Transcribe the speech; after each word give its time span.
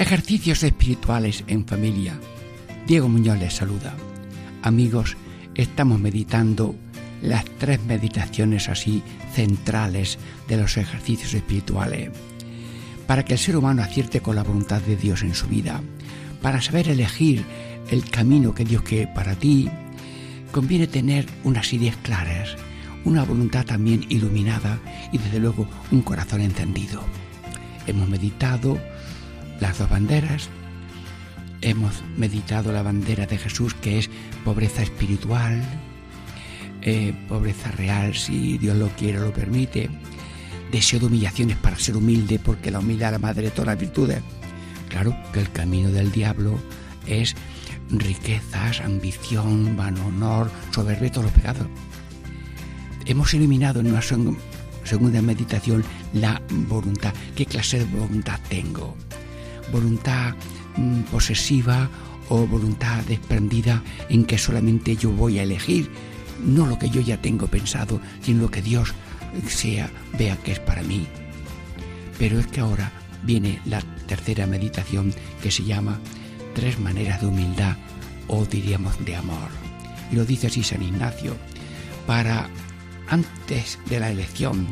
Ejercicios 0.00 0.62
espirituales 0.62 1.44
en 1.46 1.66
familia. 1.66 2.18
Diego 2.86 3.06
Muñoz 3.06 3.38
les 3.38 3.52
saluda. 3.52 3.94
Amigos, 4.62 5.18
estamos 5.54 6.00
meditando 6.00 6.74
las 7.20 7.44
tres 7.58 7.84
meditaciones 7.84 8.70
así 8.70 9.02
centrales 9.34 10.18
de 10.48 10.56
los 10.56 10.78
ejercicios 10.78 11.34
espirituales, 11.34 12.12
para 13.06 13.26
que 13.26 13.34
el 13.34 13.38
ser 13.38 13.58
humano 13.58 13.82
acierte 13.82 14.22
con 14.22 14.36
la 14.36 14.42
voluntad 14.42 14.80
de 14.80 14.96
Dios 14.96 15.20
en 15.22 15.34
su 15.34 15.48
vida, 15.48 15.82
para 16.40 16.62
saber 16.62 16.88
elegir 16.88 17.44
el 17.90 18.08
camino 18.08 18.54
que 18.54 18.64
Dios 18.64 18.80
quiere 18.80 19.06
para 19.08 19.34
ti, 19.34 19.68
conviene 20.50 20.86
tener 20.86 21.26
unas 21.44 21.74
ideas 21.74 21.96
claras, 21.98 22.56
una 23.04 23.22
voluntad 23.22 23.66
también 23.66 24.06
iluminada 24.08 24.78
y 25.12 25.18
desde 25.18 25.40
luego 25.40 25.68
un 25.90 26.00
corazón 26.00 26.40
encendido. 26.40 27.02
Hemos 27.86 28.08
meditado 28.08 28.78
las 29.60 29.78
dos 29.78 29.88
banderas, 29.88 30.48
hemos 31.60 32.02
meditado 32.16 32.72
la 32.72 32.82
bandera 32.82 33.26
de 33.26 33.38
Jesús 33.38 33.74
que 33.74 33.98
es 33.98 34.10
pobreza 34.44 34.82
espiritual, 34.82 35.62
eh, 36.82 37.14
pobreza 37.28 37.70
real 37.70 38.14
si 38.14 38.58
Dios 38.58 38.76
lo 38.76 38.88
quiere 38.88 39.20
lo 39.20 39.32
permite, 39.32 39.90
deseo 40.72 41.00
de 41.00 41.06
humillaciones 41.06 41.56
para 41.56 41.78
ser 41.78 41.96
humilde 41.96 42.38
porque 42.38 42.70
la 42.70 42.78
humildad 42.78 43.08
es 43.08 43.12
la 43.12 43.18
madre 43.18 43.42
de 43.44 43.50
todas 43.50 43.66
las 43.66 43.80
virtudes. 43.80 44.22
Claro 44.88 45.14
que 45.32 45.40
el 45.40 45.50
camino 45.52 45.90
del 45.90 46.10
diablo 46.10 46.58
es 47.06 47.36
riquezas, 47.90 48.80
ambición, 48.80 49.76
vano 49.76 50.06
honor, 50.06 50.50
soberbia 50.70 51.10
todos 51.10 51.24
los 51.26 51.34
pecados. 51.34 51.66
Hemos 53.06 53.34
eliminado 53.34 53.80
en 53.80 53.88
una 53.88 54.02
segunda 54.02 55.22
meditación 55.22 55.84
la 56.12 56.40
voluntad. 56.50 57.12
¿Qué 57.34 57.46
clase 57.46 57.80
de 57.80 57.84
voluntad 57.84 58.38
tengo? 58.48 58.96
¿Voluntad 59.72 60.34
mm, 60.76 61.02
posesiva 61.10 61.88
o 62.28 62.46
voluntad 62.46 63.02
desprendida 63.04 63.82
en 64.08 64.24
que 64.24 64.38
solamente 64.38 64.96
yo 64.96 65.10
voy 65.10 65.38
a 65.38 65.42
elegir 65.42 65.90
no 66.44 66.66
lo 66.66 66.78
que 66.78 66.88
yo 66.88 67.00
ya 67.00 67.20
tengo 67.20 67.46
pensado, 67.46 68.00
sino 68.22 68.42
lo 68.42 68.50
que 68.50 68.62
Dios 68.62 68.94
sea, 69.46 69.90
vea 70.18 70.36
que 70.36 70.52
es 70.52 70.60
para 70.60 70.82
mí. 70.82 71.06
Pero 72.18 72.38
es 72.38 72.46
que 72.46 72.60
ahora 72.60 72.92
viene 73.22 73.60
la 73.64 73.80
tercera 74.06 74.46
meditación 74.46 75.14
que 75.42 75.50
se 75.50 75.64
llama 75.64 75.98
Tres 76.54 76.80
maneras 76.80 77.20
de 77.20 77.28
humildad 77.28 77.76
o 78.26 78.44
diríamos 78.44 79.04
de 79.04 79.16
amor. 79.16 79.50
Y 80.10 80.16
lo 80.16 80.24
dice 80.24 80.48
así 80.48 80.62
San 80.62 80.82
Ignacio, 80.82 81.36
para 82.06 82.48
antes 83.08 83.78
de 83.88 84.00
la 84.00 84.10
elección, 84.10 84.66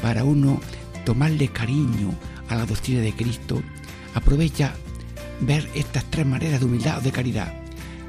para 0.00 0.24
uno 0.24 0.60
tomarle 1.04 1.48
cariño 1.48 2.14
a 2.48 2.54
la 2.54 2.66
doctrina 2.66 3.00
de 3.00 3.12
Cristo, 3.12 3.62
aprovecha 4.18 4.74
ver 5.40 5.68
estas 5.74 6.04
tres 6.04 6.26
maneras 6.26 6.60
de 6.60 6.66
humildad 6.66 6.98
o 6.98 7.00
de 7.00 7.12
caridad, 7.12 7.52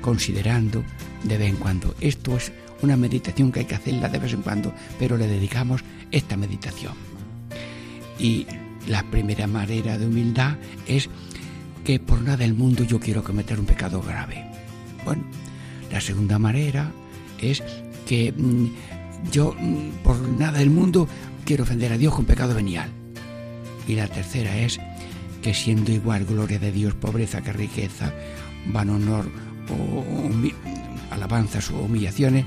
considerando 0.02 0.84
de 1.24 1.38
vez 1.38 1.50
en 1.50 1.56
cuando. 1.56 1.96
Esto 2.02 2.38
es 2.38 2.52
una 2.82 2.98
meditación 2.98 3.52
que 3.52 3.60
hay 3.62 3.66
que 3.66 3.76
hacerla 3.76 4.10
de 4.10 4.20
vez 4.20 4.34
en 4.34 4.42
cuando, 4.42 4.74
pero 4.98 5.18
le 5.18 5.28
dedicamos 5.28 5.84
esta 6.12 6.38
meditación. 6.38 6.94
Y 8.18 8.48
la 8.88 9.04
primera 9.04 9.48
manera 9.48 9.98
de 9.98 10.08
humildad 10.08 10.58
es 10.88 11.10
que 11.86 12.00
por 12.00 12.22
nada 12.22 12.38
del 12.38 12.54
mundo 12.54 12.84
yo 12.84 13.00
quiero 13.00 13.24
cometer 13.24 13.60
un 13.60 13.66
pecado 13.66 14.02
grave. 14.02 14.46
Bueno, 15.06 15.24
la 15.92 16.02
segunda 16.02 16.40
manera 16.40 16.92
es 17.40 17.64
que 18.06 18.32
mm, 18.32 18.66
yo 19.32 19.56
mm, 19.58 20.04
por 20.04 20.20
nada 20.20 20.60
del 20.60 20.70
mundo 20.70 21.08
quiero 21.46 21.64
ofender 21.64 21.94
a 21.94 21.98
Dios 21.98 22.14
con 22.14 22.26
pecado 22.26 22.54
venial. 22.54 22.90
Y 23.88 23.96
la 23.96 24.08
tercera 24.08 24.56
es 24.58 24.80
que 25.42 25.54
siendo 25.54 25.92
igual 25.92 26.26
gloria 26.26 26.60
de 26.60 26.72
Dios, 26.72 26.94
pobreza 26.94 27.42
que 27.42 27.54
riqueza, 27.54 28.14
van 28.68 28.90
honor 28.90 29.26
o 29.70 30.06
alabanzas 31.12 31.72
o 31.72 31.80
humillaciones, 31.80 32.46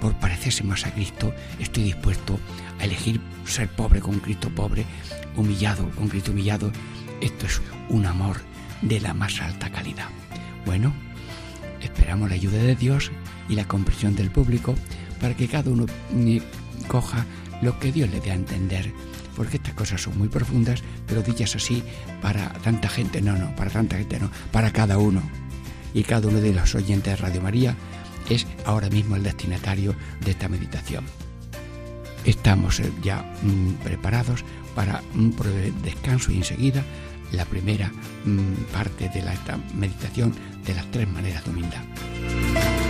por 0.00 0.14
parecerse 0.14 0.64
más 0.64 0.84
a 0.84 0.92
Cristo, 0.92 1.32
estoy 1.60 1.84
dispuesto 1.84 2.38
a 2.80 2.84
elegir 2.84 3.20
ser 3.44 3.68
pobre 3.68 4.00
con 4.00 4.18
Cristo 4.18 4.50
pobre, 4.50 4.84
humillado 5.36 5.88
con 5.90 6.08
Cristo 6.08 6.32
humillado. 6.32 6.72
Esto 7.20 7.46
es 7.46 7.62
un 7.88 8.06
amor 8.06 8.38
de 8.82 9.00
la 9.00 9.14
más 9.14 9.40
alta 9.40 9.70
calidad. 9.70 10.08
Bueno, 10.66 10.92
esperamos 11.80 12.28
la 12.28 12.34
ayuda 12.34 12.58
de 12.58 12.74
Dios 12.74 13.12
y 13.48 13.54
la 13.54 13.68
comprensión 13.68 14.16
del 14.16 14.30
público 14.30 14.74
para 15.20 15.36
que 15.36 15.46
cada 15.46 15.70
uno 15.70 15.86
eh, 16.16 16.42
coja 16.88 17.24
lo 17.62 17.78
que 17.78 17.92
Dios 17.92 18.10
le 18.10 18.20
dé 18.20 18.32
a 18.32 18.34
entender. 18.34 18.92
Porque 19.36 19.56
estas 19.56 19.74
cosas 19.74 20.02
son 20.02 20.18
muy 20.18 20.28
profundas, 20.28 20.82
pero 21.06 21.22
dichas 21.22 21.56
así 21.56 21.82
para 22.20 22.50
tanta 22.64 22.88
gente, 22.88 23.22
no, 23.22 23.36
no, 23.36 23.54
para 23.56 23.70
tanta 23.70 23.96
gente 23.96 24.18
no, 24.20 24.30
para 24.50 24.72
cada 24.72 24.98
uno. 24.98 25.22
Y 25.94 26.04
cada 26.04 26.28
uno 26.28 26.40
de 26.40 26.52
los 26.52 26.74
oyentes 26.74 27.12
de 27.12 27.16
Radio 27.16 27.42
María 27.42 27.76
es 28.28 28.46
ahora 28.64 28.88
mismo 28.88 29.16
el 29.16 29.22
destinatario 29.22 29.94
de 30.24 30.30
esta 30.30 30.48
meditación. 30.48 31.04
Estamos 32.24 32.80
eh, 32.80 32.90
ya 33.02 33.22
mm, 33.42 33.82
preparados 33.82 34.44
para 34.74 35.02
un 35.14 35.34
breve 35.36 35.72
descanso 35.82 36.32
y 36.32 36.36
enseguida 36.36 36.84
la 37.32 37.44
primera 37.44 37.90
mm, 38.24 38.72
parte 38.72 39.08
de 39.08 39.22
la 39.22 39.34
meditación 39.74 40.34
de 40.64 40.74
las 40.74 40.90
tres 40.90 41.08
maneras 41.08 41.44
de 41.44 41.50
humildad. 41.50 42.81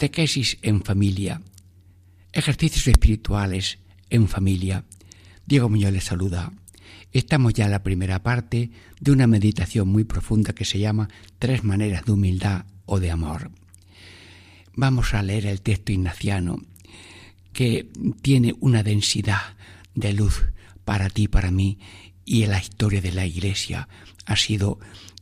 Catequesis 0.00 0.56
en 0.62 0.82
familia. 0.82 1.42
Ejercicios 2.32 2.86
espirituales 2.86 3.80
en 4.08 4.28
familia. 4.28 4.86
Diego 5.44 5.68
Muñoz 5.68 5.92
les 5.92 6.04
saluda. 6.04 6.54
Estamos 7.12 7.52
ya 7.52 7.66
en 7.66 7.72
la 7.72 7.82
primera 7.82 8.22
parte 8.22 8.70
de 8.98 9.12
una 9.12 9.26
meditación 9.26 9.88
muy 9.88 10.04
profunda 10.04 10.54
que 10.54 10.64
se 10.64 10.78
llama 10.78 11.10
Tres 11.38 11.64
maneras 11.64 12.06
de 12.06 12.12
humildad 12.12 12.64
o 12.86 12.98
de 12.98 13.10
amor. 13.10 13.50
Vamos 14.74 15.12
a 15.12 15.22
leer 15.22 15.44
el 15.44 15.60
texto 15.60 15.92
ignaciano 15.92 16.62
que 17.52 17.86
tiene 18.22 18.54
una 18.58 18.82
densidad 18.82 19.54
de 19.94 20.14
luz 20.14 20.46
para 20.86 21.10
ti, 21.10 21.28
para 21.28 21.50
mí, 21.50 21.78
y 22.24 22.44
en 22.44 22.52
la 22.52 22.58
historia 22.58 23.02
de 23.02 23.12
la 23.12 23.26
Iglesia 23.26 23.86
ha 24.24 24.36
sido 24.36 24.78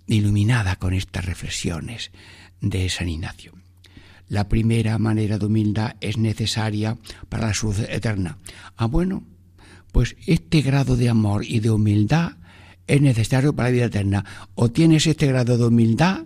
iluminada 0.07 0.77
con 0.77 0.95
estas 0.95 1.25
reflexiones 1.25 2.13
de 2.61 2.89
San 2.89 3.09
Ignacio. 3.09 3.55
La 4.29 4.49
primera 4.49 4.99
manera 4.99 5.39
de 5.39 5.47
humildad 5.47 5.97
es 6.01 6.19
necesaria 6.19 6.99
para 7.29 7.49
la 7.49 7.55
salud 7.55 7.79
eterna. 7.89 8.39
Ah, 8.77 8.87
bueno, 8.87 9.25
pues 9.93 10.17
este 10.27 10.61
grado 10.61 10.97
de 10.97 11.09
amor 11.09 11.45
y 11.45 11.61
de 11.61 11.71
humildad 11.71 12.33
es 12.87 13.01
necesario 13.01 13.55
para 13.55 13.69
la 13.69 13.73
vida 13.73 13.85
eterna. 13.87 14.25
O 14.55 14.71
tienes 14.71 15.07
este 15.07 15.27
grado 15.27 15.57
de 15.57 15.67
humildad 15.67 16.25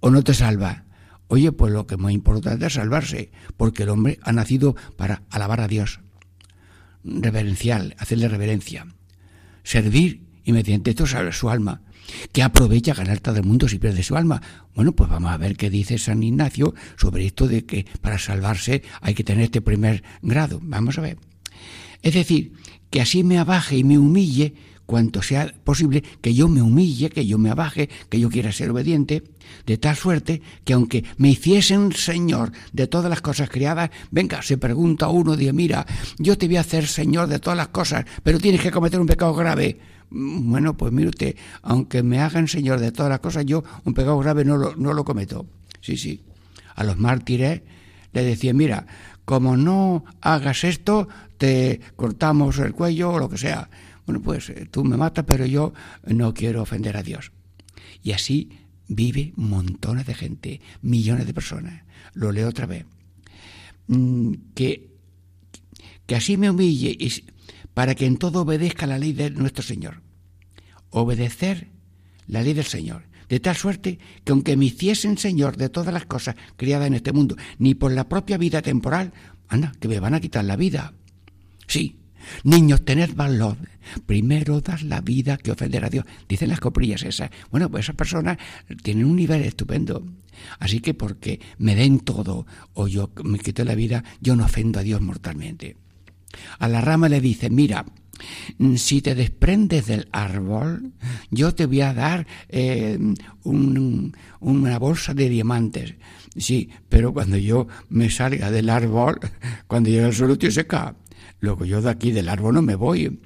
o 0.00 0.10
no 0.10 0.22
te 0.22 0.34
salva. 0.34 0.84
Oye, 1.28 1.52
pues 1.52 1.72
lo 1.72 1.86
que 1.86 1.96
más 1.96 2.12
importante 2.12 2.66
es 2.66 2.74
salvarse, 2.74 3.30
porque 3.56 3.84
el 3.84 3.88
hombre 3.88 4.18
ha 4.22 4.32
nacido 4.32 4.76
para 4.96 5.22
alabar 5.30 5.62
a 5.62 5.68
Dios, 5.68 6.00
reverencial, 7.02 7.96
hacerle 7.98 8.28
reverencia, 8.28 8.86
servir 9.62 10.26
y 10.44 10.52
mediante 10.52 10.90
esto 10.90 11.06
salvar 11.06 11.32
su 11.32 11.48
alma. 11.48 11.80
Que 12.32 12.42
aprovecha 12.42 12.94
ganar 12.94 13.20
todo 13.20 13.36
el 13.36 13.44
mundo 13.44 13.68
si 13.68 13.78
pierde 13.78 14.02
su 14.02 14.16
alma? 14.16 14.42
Bueno, 14.74 14.92
pues 14.92 15.08
vamos 15.10 15.30
a 15.30 15.36
ver 15.36 15.56
qué 15.56 15.70
dice 15.70 15.98
San 15.98 16.22
Ignacio 16.22 16.74
sobre 16.96 17.26
esto 17.26 17.48
de 17.48 17.64
que 17.64 17.86
para 18.00 18.18
salvarse 18.18 18.82
hay 19.00 19.14
que 19.14 19.24
tener 19.24 19.44
este 19.44 19.60
primer 19.60 20.02
grado. 20.22 20.60
Vamos 20.62 20.98
a 20.98 21.02
ver. 21.02 21.18
Es 22.02 22.14
decir, 22.14 22.52
que 22.90 23.00
así 23.00 23.24
me 23.24 23.38
abaje 23.38 23.76
y 23.76 23.84
me 23.84 23.98
humille 23.98 24.54
cuanto 24.86 25.22
sea 25.22 25.52
posible, 25.64 26.02
que 26.20 26.34
yo 26.34 26.48
me 26.48 26.62
humille, 26.62 27.10
que 27.10 27.26
yo 27.26 27.38
me 27.38 27.50
abaje, 27.50 27.88
que 28.08 28.20
yo 28.20 28.28
quiera 28.28 28.52
ser 28.52 28.70
obediente, 28.70 29.22
de 29.66 29.78
tal 29.78 29.96
suerte 29.96 30.42
que 30.64 30.72
aunque 30.72 31.04
me 31.16 31.30
hiciesen 31.30 31.92
Señor 31.92 32.52
de 32.72 32.86
todas 32.86 33.10
las 33.10 33.20
cosas 33.20 33.48
criadas, 33.48 33.90
venga, 34.10 34.42
se 34.42 34.58
pregunta 34.58 35.08
uno, 35.08 35.36
dice, 35.36 35.52
mira, 35.52 35.86
yo 36.18 36.36
te 36.36 36.46
voy 36.46 36.56
a 36.56 36.60
hacer 36.60 36.86
Señor 36.86 37.28
de 37.28 37.38
todas 37.38 37.56
las 37.56 37.68
cosas, 37.68 38.04
pero 38.22 38.38
tienes 38.38 38.60
que 38.60 38.70
cometer 38.70 39.00
un 39.00 39.06
pecado 39.06 39.34
grave. 39.34 39.78
Mm, 40.10 40.50
bueno, 40.50 40.76
pues 40.76 40.92
mire 40.92 41.08
usted, 41.08 41.36
aunque 41.62 42.02
me 42.02 42.20
hagan 42.20 42.48
Señor 42.48 42.80
de 42.80 42.92
todas 42.92 43.10
las 43.10 43.20
cosas, 43.20 43.44
yo 43.46 43.64
un 43.84 43.94
pecado 43.94 44.18
grave 44.18 44.44
no 44.44 44.56
lo, 44.56 44.76
no 44.76 44.92
lo 44.92 45.04
cometo. 45.04 45.46
Sí, 45.80 45.96
sí. 45.96 46.22
A 46.74 46.84
los 46.84 46.98
mártires 46.98 47.62
le 48.12 48.24
decía, 48.24 48.52
mira, 48.52 48.86
como 49.24 49.56
no 49.56 50.04
hagas 50.20 50.64
esto, 50.64 51.08
te 51.38 51.80
cortamos 51.96 52.58
el 52.58 52.72
cuello 52.72 53.12
o 53.12 53.18
lo 53.18 53.28
que 53.28 53.38
sea. 53.38 53.68
Bueno, 54.06 54.20
pues 54.20 54.50
eh, 54.50 54.66
tú 54.70 54.84
me 54.84 54.96
matas, 54.96 55.24
pero 55.26 55.46
yo 55.46 55.72
no 56.06 56.34
quiero 56.34 56.62
ofender 56.62 56.96
a 56.96 57.02
Dios. 57.02 57.32
Y 58.02 58.12
así 58.12 58.50
vive 58.88 59.32
montones 59.36 60.06
de 60.06 60.14
gente, 60.14 60.60
millones 60.82 61.26
de 61.26 61.34
personas. 61.34 61.84
Lo 62.12 62.32
leo 62.32 62.48
otra 62.48 62.66
vez. 62.66 62.84
Mm, 63.86 64.32
que, 64.54 64.94
que 66.06 66.16
así 66.16 66.36
me 66.36 66.50
humille 66.50 66.96
para 67.72 67.94
que 67.94 68.06
en 68.06 68.16
todo 68.16 68.42
obedezca 68.42 68.86
la 68.86 68.98
ley 68.98 69.12
de 69.12 69.30
nuestro 69.30 69.62
Señor. 69.62 70.02
Obedecer 70.90 71.68
la 72.26 72.42
ley 72.42 72.54
del 72.54 72.64
Señor. 72.64 73.04
De 73.28 73.40
tal 73.40 73.56
suerte 73.56 73.98
que 74.22 74.32
aunque 74.32 74.56
me 74.56 74.66
hiciesen 74.66 75.18
Señor 75.18 75.56
de 75.56 75.70
todas 75.70 75.92
las 75.92 76.06
cosas 76.06 76.36
criadas 76.56 76.86
en 76.86 76.94
este 76.94 77.12
mundo, 77.12 77.36
ni 77.58 77.74
por 77.74 77.90
la 77.90 78.08
propia 78.08 78.38
vida 78.38 78.62
temporal, 78.62 79.12
anda, 79.48 79.72
que 79.80 79.88
me 79.88 79.98
van 79.98 80.14
a 80.14 80.20
quitar 80.20 80.44
la 80.44 80.56
vida. 80.56 80.92
Sí, 81.66 81.96
Niños, 82.44 82.84
tened 82.84 83.14
valor. 83.14 83.56
Primero 84.06 84.60
dar 84.60 84.82
la 84.82 85.00
vida 85.00 85.36
que 85.36 85.52
ofender 85.52 85.84
a 85.84 85.90
Dios. 85.90 86.04
Dicen 86.28 86.48
las 86.48 86.60
coprillas 86.60 87.02
esas. 87.02 87.30
Bueno, 87.50 87.70
pues 87.70 87.84
esas 87.84 87.96
personas 87.96 88.38
tienen 88.82 89.06
un 89.06 89.16
nivel 89.16 89.42
estupendo. 89.42 90.04
Así 90.58 90.80
que 90.80 90.94
porque 90.94 91.40
me 91.58 91.74
den 91.74 92.00
todo 92.00 92.46
o 92.72 92.88
yo 92.88 93.10
me 93.22 93.38
quito 93.38 93.64
la 93.64 93.74
vida, 93.74 94.04
yo 94.20 94.36
no 94.36 94.44
ofendo 94.44 94.80
a 94.80 94.82
Dios 94.82 95.00
mortalmente. 95.00 95.76
A 96.58 96.68
la 96.68 96.80
rama 96.80 97.08
le 97.08 97.20
dice, 97.20 97.50
mira, 97.50 97.84
si 98.76 99.02
te 99.02 99.14
desprendes 99.14 99.86
del 99.86 100.08
árbol, 100.12 100.92
yo 101.30 101.54
te 101.54 101.66
voy 101.66 101.80
a 101.80 101.94
dar 101.94 102.26
eh, 102.48 102.98
una 103.44 104.78
bolsa 104.78 105.14
de 105.14 105.28
diamantes. 105.28 105.94
Sí, 106.36 106.68
pero 106.88 107.12
cuando 107.12 107.36
yo 107.36 107.68
me 107.88 108.10
salga 108.10 108.50
del 108.50 108.70
árbol, 108.70 109.20
cuando 109.66 109.90
llegue 109.90 110.06
el 110.06 110.14
suelo, 110.14 110.38
tío 110.38 110.50
se 110.50 110.66
cae. 110.66 110.92
Luego 111.44 111.66
yo 111.66 111.82
de 111.82 111.90
aquí 111.90 112.10
del 112.10 112.30
árbol 112.30 112.54
no 112.54 112.62
me 112.62 112.74
voy. 112.74 113.20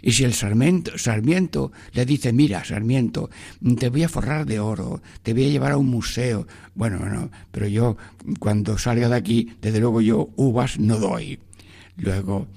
Y 0.00 0.12
si 0.12 0.24
el 0.24 0.32
sarmiento, 0.32 0.96
sarmiento, 0.96 1.70
le 1.92 2.06
dice, 2.06 2.32
mira, 2.32 2.64
sarmiento, 2.64 3.28
te 3.78 3.90
voy 3.90 4.04
a 4.04 4.08
forrar 4.08 4.46
de 4.46 4.58
oro, 4.58 5.02
te 5.22 5.34
voy 5.34 5.44
a 5.44 5.48
llevar 5.50 5.72
a 5.72 5.76
un 5.76 5.86
museo. 5.86 6.46
Bueno, 6.74 6.98
bueno, 6.98 7.30
pero 7.52 7.68
yo 7.68 7.98
cuando 8.40 8.78
salga 8.78 9.10
de 9.10 9.16
aquí, 9.16 9.52
desde 9.60 9.80
luego 9.80 10.00
yo 10.00 10.30
uvas 10.36 10.78
no 10.78 10.98
doy. 10.98 11.40
Luego, 11.96 12.48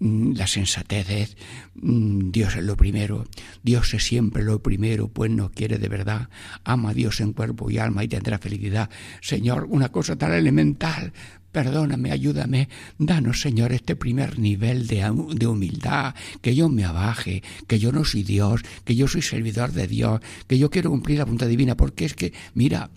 mm, 0.00 0.34
la 0.34 0.46
sensatez 0.46 1.36
mm, 1.74 2.30
Dios 2.30 2.54
es 2.56 2.64
lo 2.64 2.76
primero, 2.76 3.24
Dios 3.62 3.94
es 3.94 4.04
siempre 4.04 4.44
lo 4.44 4.62
primero, 4.62 5.08
pues 5.08 5.30
nos 5.30 5.50
quiere 5.50 5.78
de 5.78 5.88
verdad, 5.88 6.28
ama 6.62 6.90
a 6.90 6.94
Dios 6.94 7.20
en 7.20 7.32
cuerpo 7.32 7.70
y 7.70 7.78
alma 7.78 8.04
y 8.04 8.08
tendrá 8.08 8.38
felicidad. 8.38 8.90
Señor, 9.22 9.66
una 9.70 9.88
cosa 9.88 10.16
tan 10.16 10.32
elemental, 10.32 11.12
Perdóname, 11.52 12.12
ayúdame, 12.12 12.68
danos, 12.98 13.40
Señor, 13.40 13.72
este 13.72 13.96
primer 13.96 14.38
nivel 14.38 14.86
de, 14.86 15.10
de, 15.34 15.46
humildad, 15.46 16.14
que 16.42 16.54
yo 16.54 16.68
me 16.68 16.84
abaje, 16.84 17.42
que 17.66 17.78
yo 17.78 17.90
no 17.90 18.04
soy 18.04 18.22
Dios, 18.22 18.60
que 18.84 18.94
yo 18.94 19.08
soy 19.08 19.22
servidor 19.22 19.72
de 19.72 19.86
Dios, 19.86 20.20
que 20.46 20.58
yo 20.58 20.68
quiero 20.68 20.90
cumplir 20.90 21.18
la 21.18 21.24
voluntad 21.24 21.48
divina, 21.48 21.74
porque 21.74 22.04
es 22.04 22.14
que, 22.14 22.34
mira, 22.52 22.90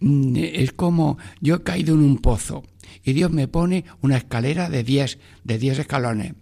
mm, 0.00 0.36
es 0.36 0.72
como 0.72 1.18
yo 1.40 1.56
he 1.56 1.62
caído 1.62 1.94
en 1.94 2.00
un 2.00 2.18
pozo 2.18 2.64
y 3.04 3.12
Dios 3.12 3.30
me 3.30 3.48
pone 3.48 3.84
una 4.00 4.16
escalera 4.16 4.68
de 4.68 4.82
diez, 4.82 5.18
de 5.44 5.58
diez 5.58 5.78
escalones. 5.78 6.34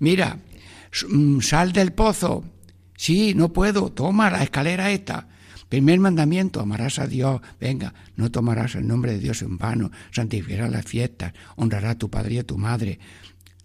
Mira, 0.00 0.38
mm, 1.08 1.40
sal 1.40 1.72
del 1.72 1.92
pozo. 1.92 2.44
Sí, 2.96 3.34
no 3.34 3.52
puedo, 3.52 3.92
toma 3.92 4.30
la 4.30 4.42
escalera 4.42 4.90
esta. 4.90 5.28
Primer 5.74 5.98
mandamiento, 5.98 6.60
amarás 6.60 7.00
a 7.00 7.08
Dios. 7.08 7.40
Venga, 7.58 7.94
no 8.14 8.30
tomarás 8.30 8.76
el 8.76 8.86
nombre 8.86 9.10
de 9.10 9.18
Dios 9.18 9.42
en 9.42 9.58
vano, 9.58 9.90
santificarás 10.12 10.70
las 10.70 10.84
fiestas, 10.84 11.32
honrarás 11.56 11.96
a 11.96 11.98
tu 11.98 12.08
padre 12.08 12.34
y 12.34 12.38
a 12.38 12.46
tu 12.46 12.56
madre, 12.56 13.00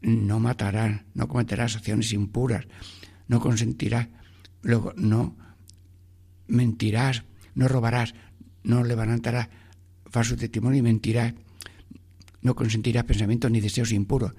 no 0.01 0.39
matarás, 0.39 1.01
no 1.13 1.27
cometerás 1.27 1.75
acciones 1.75 2.11
impuras, 2.11 2.65
no 3.27 3.39
consentirás, 3.39 4.07
luego 4.63 4.91
no 4.97 5.37
mentirás, 6.47 7.25
no 7.53 7.67
robarás, 7.67 8.15
no 8.63 8.83
levantarás 8.83 9.49
falso 10.07 10.35
testimonio 10.35 10.79
y 10.79 10.81
mentirás, 10.81 11.35
no 12.41 12.55
consentirás 12.55 13.03
pensamientos 13.03 13.51
ni 13.51 13.61
deseos 13.61 13.91
impuros, 13.91 14.33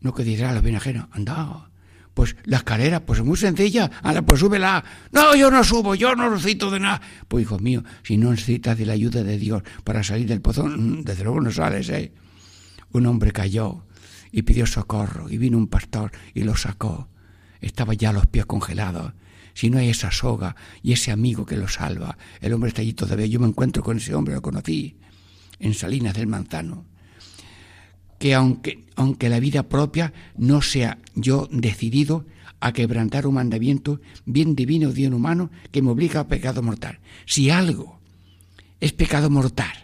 no 0.00 0.12
que 0.12 0.24
dirás 0.24 0.50
a 0.50 0.54
los 0.54 0.64
bien 0.64 0.74
ajenos, 0.74 1.06
anda, 1.12 1.70
pues 2.14 2.36
la 2.44 2.58
escalera, 2.58 3.04
pues 3.04 3.18
es 3.18 3.24
muy 3.24 3.36
sencilla. 3.36 3.90
Anda, 4.02 4.22
pues 4.22 4.40
súbela. 4.40 4.84
No, 5.12 5.34
yo 5.34 5.50
no 5.50 5.62
subo, 5.64 5.94
yo 5.94 6.14
no 6.14 6.30
necesito 6.30 6.70
de 6.70 6.80
nada. 6.80 7.02
Pues 7.26 7.42
hijo 7.42 7.58
mío, 7.58 7.82
si 8.04 8.16
no 8.16 8.30
necesitas 8.30 8.78
de 8.78 8.86
la 8.86 8.92
ayuda 8.92 9.24
de 9.24 9.36
Dios 9.36 9.62
para 9.82 10.04
salir 10.04 10.28
del 10.28 10.40
pozo, 10.40 10.64
mm, 10.66 11.02
desde 11.02 11.24
luego 11.24 11.40
no 11.40 11.50
sales, 11.50 11.88
¿eh? 11.90 12.12
Un 12.92 13.06
hombre 13.06 13.32
cayó 13.32 13.84
y 14.30 14.42
pidió 14.42 14.66
socorro 14.66 15.28
y 15.28 15.38
vino 15.38 15.58
un 15.58 15.66
pastor 15.66 16.12
y 16.32 16.44
lo 16.44 16.56
sacó. 16.56 17.08
Estaba 17.60 17.94
ya 17.94 18.12
los 18.12 18.26
pies 18.26 18.46
congelados. 18.46 19.12
Si 19.52 19.70
no 19.70 19.78
hay 19.78 19.88
esa 19.88 20.10
soga 20.10 20.54
y 20.82 20.92
ese 20.92 21.10
amigo 21.10 21.46
que 21.46 21.56
lo 21.56 21.68
salva, 21.68 22.16
el 22.40 22.52
hombre 22.52 22.68
está 22.68 22.82
allí 22.82 22.92
todavía. 22.92 23.26
Yo 23.26 23.40
me 23.40 23.48
encuentro 23.48 23.82
con 23.82 23.96
ese 23.96 24.14
hombre, 24.14 24.34
lo 24.34 24.42
conocí 24.42 24.98
en 25.58 25.74
Salinas 25.74 26.14
del 26.14 26.26
Manzano 26.26 26.93
que 28.24 28.32
aunque, 28.32 28.86
aunque 28.96 29.28
la 29.28 29.38
vida 29.38 29.64
propia 29.68 30.14
no 30.38 30.62
sea 30.62 30.96
yo 31.14 31.46
decidido 31.52 32.24
a 32.58 32.72
quebrantar 32.72 33.26
un 33.26 33.34
mandamiento 33.34 34.00
bien 34.24 34.56
divino 34.56 34.88
o 34.88 34.92
bien 34.92 35.12
humano 35.12 35.50
que 35.70 35.82
me 35.82 35.90
obliga 35.90 36.20
a 36.20 36.26
pecado 36.26 36.62
mortal. 36.62 37.00
Si 37.26 37.50
algo 37.50 38.00
es 38.80 38.94
pecado 38.94 39.28
mortal, 39.28 39.74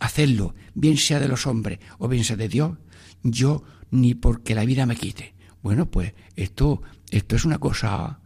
hacerlo, 0.00 0.54
bien 0.74 0.98
sea 0.98 1.18
de 1.18 1.28
los 1.28 1.46
hombres 1.46 1.78
o 1.96 2.08
bien 2.08 2.24
sea 2.24 2.36
de 2.36 2.50
Dios, 2.50 2.76
yo 3.22 3.64
ni 3.90 4.12
porque 4.12 4.54
la 4.54 4.66
vida 4.66 4.84
me 4.84 4.96
quite. 4.96 5.32
Bueno, 5.62 5.90
pues 5.90 6.12
esto, 6.36 6.82
esto 7.10 7.36
es 7.36 7.46
una 7.46 7.56
cosa 7.56 8.19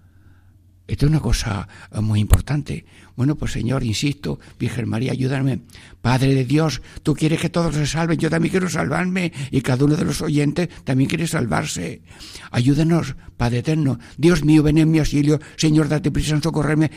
esto 0.87 1.07
es 1.07 1.11
una 1.11 1.21
cosa 1.21 1.67
eh, 1.93 2.01
muy 2.01 2.21
importante. 2.21 2.85
Bueno, 3.17 3.37
pues 3.37 3.53
Señor, 3.53 3.85
insisto, 3.85 4.39
Virgen 4.59 4.89
María, 4.89 5.13
ayúdame. 5.13 5.61
Padre 6.03 6.35
de 6.35 6.45
Dios, 6.45 6.83
tú 7.03 7.15
quieres 7.15 7.41
que 7.41 7.49
todos 7.49 7.75
se 7.75 7.87
salven, 7.87 8.19
yo 8.19 8.29
también 8.29 8.51
quiero 8.51 8.69
salvarme 8.69 9.33
y 9.51 9.63
cada 9.63 9.85
uno 9.85 9.97
de 9.97 10.05
los 10.05 10.21
oyentes 10.21 10.69
también 10.85 11.09
quiere 11.09 11.27
salvarse. 11.27 12.03
Ayúdenos, 12.51 13.17
Padre 13.37 13.59
eterno. 13.59 13.99
Dios 14.19 14.45
mío, 14.45 14.63
ven 14.63 14.79
en 14.79 14.91
mi 14.91 14.99
auxilio. 14.99 15.41
Señor, 15.57 15.89
date 15.89 16.11
prisa 16.11 16.35
en 16.35 16.43
socorrerme. 16.43 16.91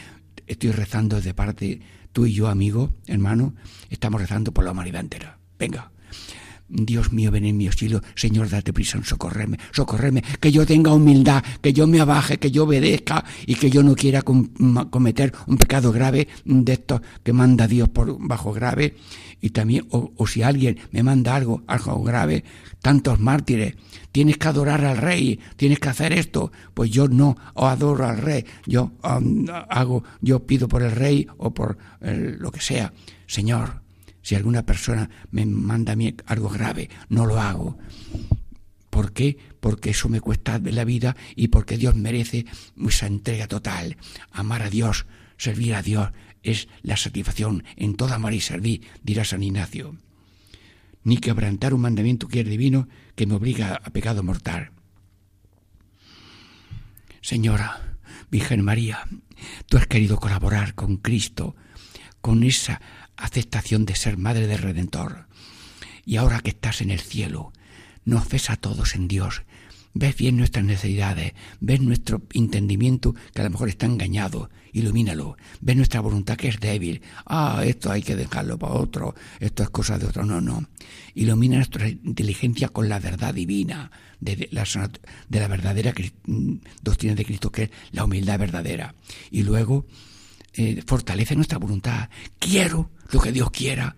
Estoy 0.45 0.71
rezando 0.71 1.21
de 1.21 1.33
parte, 1.33 1.81
tú 2.11 2.25
y 2.25 2.33
yo, 2.33 2.47
amigo, 2.47 2.93
hermano, 3.05 3.53
estamos 3.89 4.19
rezando 4.19 4.53
por 4.53 4.65
la 4.65 4.71
humanidad 4.71 5.01
entera. 5.01 5.39
Venga. 5.57 5.91
Dios 6.69 7.13
mío, 7.13 7.31
ven 7.31 7.45
en 7.45 7.57
mi 7.57 7.67
auxilio, 7.67 8.01
Señor, 8.15 8.49
date 8.49 8.73
prisa 8.73 8.97
en 8.97 9.05
socorrerme, 9.05 9.57
socorrerme, 9.71 10.23
que 10.39 10.51
yo 10.51 10.65
tenga 10.65 10.93
humildad, 10.93 11.43
que 11.61 11.71
yo 11.71 11.87
me 11.87 12.01
abaje, 12.01 12.37
que 12.37 12.51
yo 12.51 12.65
obedezca 12.65 13.23
y 13.45 13.55
que 13.55 13.69
yo 13.69 13.83
no 13.83 13.95
quiera 13.95 14.21
cometer 14.21 15.33
un 15.47 15.57
pecado 15.57 15.91
grave 15.91 16.27
de 16.43 16.73
estos 16.73 17.01
que 17.23 17.33
manda 17.33 17.67
Dios 17.67 17.89
por 17.89 18.17
bajo 18.19 18.51
grave. 18.51 18.95
Y 19.39 19.51
también, 19.51 19.85
o, 19.91 20.27
si 20.27 20.41
alguien 20.41 20.79
me 20.91 21.03
manda 21.03 21.35
algo, 21.35 21.63
algo 21.67 22.03
grave, 22.03 22.43
tantos 22.81 23.19
mártires, 23.19 23.75
tienes 24.11 24.37
que 24.37 24.47
adorar 24.47 24.83
al 24.83 24.97
rey, 24.97 25.39
tienes 25.55 25.79
que 25.79 25.89
hacer 25.89 26.11
esto, 26.11 26.51
pues 26.73 26.89
yo 26.89 27.07
no 27.07 27.37
adoro 27.55 28.07
al 28.07 28.17
rey, 28.17 28.45
yo 28.65 28.93
um, 29.03 29.45
hago, 29.69 30.03
yo 30.21 30.45
pido 30.45 30.67
por 30.67 30.81
el 30.81 30.91
rey 30.91 31.27
o 31.37 31.53
por 31.53 31.77
lo 32.01 32.51
que 32.51 32.61
sea. 32.61 32.91
Señor, 33.27 33.86
si 34.27 34.35
alguna 34.35 34.65
persona 34.65 35.09
me 35.31 35.45
manda 35.45 35.93
a 35.93 35.95
mí 35.95 36.13
algo 36.25 36.49
grave, 36.49 36.89
no 37.07 37.25
lo 37.25 37.39
hago. 37.39 37.77
¿Por 38.89 39.13
qué? 39.13 39.37
Porque 39.61 39.91
eso 39.91 40.09
me 40.09 40.19
cuesta 40.19 40.59
la 40.59 40.83
vida 40.83 41.15
y 41.37 41.47
porque 41.47 41.77
Dios 41.77 41.95
merece 41.95 42.45
esa 42.85 43.07
entrega 43.07 43.47
total. 43.47 43.95
Amar 44.33 44.63
a 44.63 44.69
Dios, 44.69 45.05
servir 45.37 45.75
a 45.75 45.81
Dios, 45.81 46.11
es 46.43 46.67
la 46.81 46.97
satisfacción 46.97 47.63
en 47.77 47.95
toda 47.95 48.15
amar 48.15 48.33
y 48.33 48.41
servir, 48.41 48.81
dirá 49.01 49.23
San 49.23 49.43
Ignacio. 49.43 49.95
Ni 51.05 51.19
quebrantar 51.19 51.73
un 51.73 51.79
mandamiento 51.79 52.27
que 52.27 52.41
es 52.41 52.49
divino 52.49 52.89
que 53.15 53.27
me 53.27 53.35
obliga 53.35 53.79
a 53.81 53.91
pecado 53.91 54.23
mortal. 54.23 54.71
Señora, 57.21 57.95
Virgen 58.29 58.61
María, 58.61 59.07
tú 59.67 59.77
has 59.77 59.87
querido 59.87 60.17
colaborar 60.17 60.75
con 60.75 60.97
Cristo, 60.97 61.55
con 62.19 62.43
esa 62.43 62.81
aceptación 63.17 63.85
de 63.85 63.95
ser 63.95 64.17
Madre 64.17 64.47
del 64.47 64.59
Redentor. 64.59 65.27
Y 66.05 66.17
ahora 66.17 66.39
que 66.39 66.51
estás 66.51 66.81
en 66.81 66.91
el 66.91 67.01
cielo, 67.01 67.51
nos 68.05 68.29
ves 68.29 68.49
a 68.49 68.55
todos 68.55 68.95
en 68.95 69.07
Dios, 69.07 69.43
ves 69.93 70.15
bien 70.15 70.37
nuestras 70.37 70.63
necesidades, 70.63 71.33
ves 71.59 71.81
nuestro 71.81 72.21
entendimiento 72.33 73.15
que 73.33 73.41
a 73.41 73.43
lo 73.43 73.49
mejor 73.49 73.69
está 73.69 73.85
engañado, 73.85 74.49
ilumínalo, 74.71 75.37
ves 75.59 75.75
nuestra 75.75 76.01
voluntad 76.01 76.37
que 76.37 76.47
es 76.49 76.59
débil, 76.59 77.01
ah, 77.25 77.63
esto 77.65 77.91
hay 77.91 78.03
que 78.03 78.15
dejarlo 78.15 78.57
para 78.57 78.73
otro, 78.73 79.15
esto 79.39 79.63
es 79.63 79.69
cosa 79.69 79.97
de 79.97 80.05
otro, 80.05 80.23
no, 80.23 80.39
no, 80.39 80.65
ilumina 81.15 81.57
nuestra 81.57 81.89
inteligencia 81.89 82.69
con 82.69 82.87
la 82.87 82.99
verdad 82.99 83.33
divina, 83.33 83.91
de 84.19 84.47
la, 84.51 84.65
de 85.29 85.39
la 85.39 85.47
verdadera 85.47 85.93
mm, 86.25 86.53
doctrina 86.81 87.15
de 87.15 87.25
Cristo, 87.25 87.51
que 87.51 87.63
es 87.63 87.69
la 87.91 88.05
humildad 88.05 88.39
verdadera, 88.39 88.95
y 89.31 89.43
luego 89.43 89.85
eh, 90.57 90.83
fortalece 90.85 91.35
nuestra 91.35 91.59
voluntad. 91.59 92.09
Quiero 92.39 92.89
lo 93.11 93.19
que 93.19 93.31
Dios 93.31 93.51
quiera. 93.51 93.95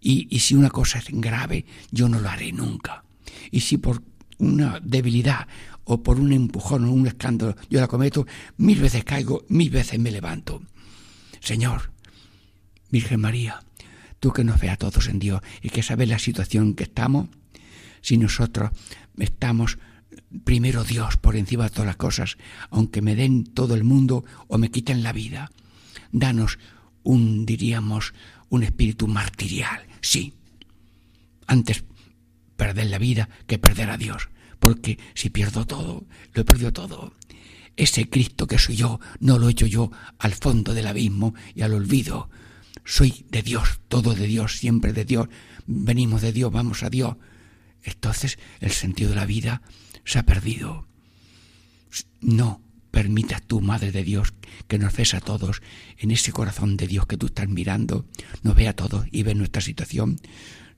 Y, 0.00 0.38
si 0.38 0.54
una 0.54 0.70
cosa 0.70 0.98
es 1.00 1.06
grave, 1.10 1.66
yo 1.90 2.08
no 2.08 2.20
lo 2.20 2.28
haré 2.28 2.52
nunca. 2.52 3.04
Y 3.50 3.60
si 3.60 3.76
por 3.76 4.02
una 4.38 4.80
debilidad 4.80 5.46
o 5.84 6.02
por 6.02 6.20
un 6.20 6.32
empujón 6.32 6.84
o 6.84 6.92
un 6.92 7.06
escándalo 7.06 7.56
yo 7.68 7.80
la 7.80 7.88
cometo, 7.88 8.26
mil 8.56 8.80
veces 8.80 9.04
caigo, 9.04 9.44
mil 9.48 9.68
veces 9.68 9.98
me 9.98 10.10
levanto. 10.10 10.62
Señor, 11.40 11.90
Virgen 12.90 13.20
María, 13.20 13.62
tú 14.20 14.32
que 14.32 14.44
nos 14.44 14.60
ve 14.60 14.70
a 14.70 14.76
todos 14.76 15.08
en 15.08 15.18
Dios 15.18 15.42
y 15.60 15.70
que 15.70 15.82
sabes 15.82 16.08
la 16.08 16.18
situación 16.18 16.68
en 16.68 16.74
que 16.74 16.84
estamos, 16.84 17.28
si 18.00 18.16
nosotros 18.16 18.70
estamos 19.18 19.78
primero 20.44 20.84
Dios 20.84 21.16
por 21.16 21.36
encima 21.36 21.64
de 21.64 21.70
todas 21.70 21.86
las 21.86 21.96
cosas, 21.96 22.36
aunque 22.70 23.02
me 23.02 23.16
den 23.16 23.44
todo 23.44 23.74
el 23.74 23.84
mundo 23.84 24.24
o 24.48 24.56
me 24.56 24.70
quiten 24.70 25.02
la 25.02 25.12
vida, 25.12 25.50
danos 26.12 26.58
un, 27.02 27.46
diríamos, 27.46 28.14
un 28.48 28.62
espíritu 28.62 29.06
martirial. 29.06 29.86
Sí, 30.00 30.34
antes 31.46 31.84
perder 32.56 32.86
la 32.86 32.98
vida 32.98 33.28
que 33.46 33.58
perder 33.58 33.90
a 33.90 33.96
Dios, 33.96 34.28
porque 34.58 34.98
si 35.14 35.30
pierdo 35.30 35.66
todo, 35.66 36.04
lo 36.32 36.42
he 36.42 36.44
perdido 36.44 36.72
todo. 36.72 37.14
Ese 37.76 38.08
Cristo 38.10 38.46
que 38.46 38.58
soy 38.58 38.76
yo, 38.76 39.00
no 39.20 39.38
lo 39.38 39.48
echo 39.48 39.66
yo 39.66 39.90
al 40.18 40.34
fondo 40.34 40.74
del 40.74 40.86
abismo 40.86 41.34
y 41.54 41.62
al 41.62 41.72
olvido. 41.72 42.28
Soy 42.84 43.24
de 43.30 43.42
Dios, 43.42 43.80
todo 43.88 44.14
de 44.14 44.26
Dios, 44.26 44.58
siempre 44.58 44.92
de 44.92 45.04
Dios. 45.04 45.28
Venimos 45.66 46.20
de 46.20 46.32
Dios, 46.32 46.52
vamos 46.52 46.82
a 46.82 46.90
Dios. 46.90 47.16
Entonces 47.82 48.38
el 48.60 48.72
sentido 48.72 49.10
de 49.10 49.16
la 49.16 49.26
vida 49.26 49.62
se 50.04 50.18
ha 50.18 50.24
perdido. 50.24 50.86
No, 52.20 52.60
permitas 52.90 53.42
tú, 53.42 53.60
Madre 53.60 53.92
de 53.92 54.02
Dios, 54.02 54.34
que 54.68 54.78
nos 54.78 54.94
ves 54.94 55.14
a 55.14 55.20
todos 55.20 55.62
en 55.98 56.10
ese 56.10 56.32
corazón 56.32 56.76
de 56.76 56.86
Dios 56.86 57.06
que 57.06 57.16
tú 57.16 57.26
estás 57.26 57.48
mirando, 57.48 58.06
nos 58.42 58.54
ve 58.54 58.68
a 58.68 58.76
todos 58.76 59.06
y 59.10 59.22
ve 59.22 59.34
nuestra 59.34 59.62
situación. 59.62 60.20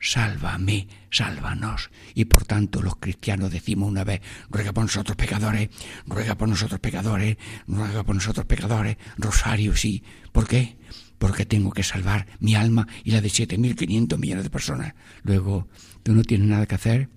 Sálvame, 0.01 0.89
sálvanos. 1.11 1.91
Y 2.15 2.25
por 2.25 2.45
tanto 2.45 2.83
los 2.83 2.97
cristianos 2.97 3.53
decimos 3.53 3.89
una 3.89 4.03
vez, 4.03 4.21
ruega 4.51 4.73
por 4.73 4.83
nosotros 4.83 5.17
pecadores, 5.17 5.71
ruega 6.07 6.37
por 6.37 6.49
nosotros 6.49 6.81
pecadores, 6.81 7.37
ruega 7.69 8.03
por 8.03 8.17
nosotros 8.17 8.45
pecadores, 8.47 8.97
rosario, 9.17 9.77
sí. 9.77 10.03
¿Por 10.33 10.49
qué? 10.49 10.77
Porque 11.19 11.47
tengo 11.47 11.71
que 11.71 11.85
salvar 11.85 12.27
mi 12.41 12.57
alma 12.57 12.89
y 13.05 13.13
la 13.13 13.21
de 13.21 13.29
7.500 13.29 14.19
millones 14.19 14.45
de 14.45 14.51
personas. 14.51 14.95
Luego, 15.23 15.69
¿tú 16.03 16.13
no 16.15 16.23
tienes 16.23 16.49
nada 16.49 16.67
que 16.67 16.75
hacer? 16.75 17.09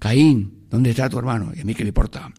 Caín, 0.00 0.66
¿dónde 0.68 0.90
está 0.90 1.08
tu 1.08 1.20
hermano? 1.20 1.52
¿Y 1.54 1.60
a 1.60 1.64
mí 1.64 1.76
qué 1.76 1.84
le 1.84 1.90
importa? 1.90 2.32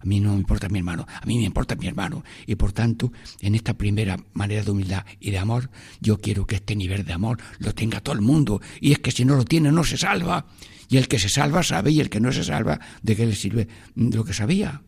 A 0.00 0.04
mí 0.04 0.20
no 0.20 0.32
me 0.32 0.38
importa 0.38 0.68
mi 0.68 0.78
hermano, 0.78 1.06
a 1.08 1.26
mí 1.26 1.38
me 1.38 1.44
importa 1.44 1.74
mi 1.74 1.86
hermano. 1.86 2.24
Y 2.46 2.54
por 2.54 2.72
tanto, 2.72 3.12
en 3.40 3.54
esta 3.54 3.74
primera 3.74 4.16
manera 4.32 4.62
de 4.62 4.70
humildad 4.70 5.04
y 5.20 5.30
de 5.30 5.38
amor, 5.38 5.70
yo 6.00 6.20
quiero 6.20 6.46
que 6.46 6.56
este 6.56 6.76
nivel 6.76 7.04
de 7.04 7.12
amor 7.12 7.38
lo 7.58 7.74
tenga 7.74 8.00
todo 8.00 8.14
el 8.14 8.20
mundo. 8.20 8.60
Y 8.80 8.92
es 8.92 8.98
que 8.98 9.10
si 9.10 9.24
no 9.24 9.36
lo 9.36 9.44
tiene, 9.44 9.72
no 9.72 9.84
se 9.84 9.96
salva. 9.96 10.46
Y 10.88 10.96
el 10.96 11.08
que 11.08 11.18
se 11.18 11.28
salva 11.28 11.62
sabe, 11.62 11.90
y 11.90 12.00
el 12.00 12.08
que 12.08 12.20
no 12.20 12.32
se 12.32 12.44
salva, 12.44 12.80
¿de 13.02 13.16
qué 13.16 13.26
le 13.26 13.34
sirve 13.34 13.68
lo 13.94 14.24
que 14.24 14.32
sabía? 14.32 14.82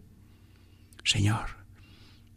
Señor, 1.05 1.60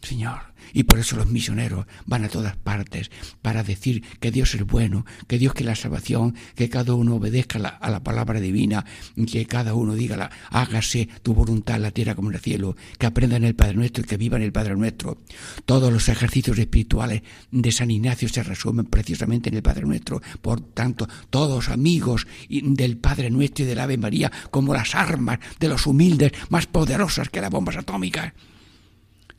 Señor, 0.03 0.53
y 0.73 0.83
por 0.83 0.99
eso 0.99 1.15
los 1.15 1.27
misioneros 1.27 1.85
van 2.05 2.25
a 2.25 2.29
todas 2.29 2.55
partes 2.57 3.09
para 3.41 3.63
decir 3.63 4.03
que 4.19 4.31
Dios 4.31 4.53
es 4.55 4.65
bueno, 4.65 5.05
que 5.27 5.37
Dios 5.37 5.53
quiere 5.53 5.71
la 5.71 5.75
salvación, 5.75 6.35
que 6.55 6.69
cada 6.69 6.93
uno 6.93 7.15
obedezca 7.15 7.59
a 7.59 7.89
la 7.89 8.03
palabra 8.03 8.39
divina, 8.39 8.85
que 9.31 9.45
cada 9.45 9.73
uno 9.73 9.93
diga, 9.93 10.29
hágase 10.49 11.07
tu 11.21 11.33
voluntad 11.33 11.77
en 11.77 11.83
la 11.83 11.91
tierra 11.91 12.15
como 12.15 12.29
en 12.29 12.35
el 12.35 12.41
cielo, 12.41 12.75
que 12.97 13.05
aprendan 13.05 13.43
el 13.43 13.55
Padre 13.55 13.75
Nuestro 13.75 14.03
y 14.03 14.07
que 14.07 14.17
vivan 14.17 14.41
el 14.41 14.51
Padre 14.51 14.75
Nuestro. 14.75 15.21
Todos 15.65 15.91
los 15.91 16.09
ejercicios 16.09 16.57
espirituales 16.57 17.21
de 17.51 17.71
San 17.71 17.91
Ignacio 17.91 18.27
se 18.27 18.43
resumen 18.43 18.85
precisamente 18.85 19.49
en 19.49 19.55
el 19.55 19.63
Padre 19.63 19.85
Nuestro. 19.85 20.21
Por 20.41 20.61
tanto, 20.61 21.07
todos 21.29 21.69
amigos 21.69 22.27
del 22.49 22.97
Padre 22.97 23.29
Nuestro 23.29 23.63
y 23.63 23.67
del 23.67 23.79
Ave 23.79 23.97
María, 23.97 24.31
como 24.51 24.73
las 24.73 24.95
armas 24.95 25.39
de 25.59 25.69
los 25.69 25.87
humildes 25.87 26.31
más 26.49 26.67
poderosas 26.67 27.29
que 27.29 27.41
las 27.41 27.49
bombas 27.49 27.77
atómicas. 27.77 28.33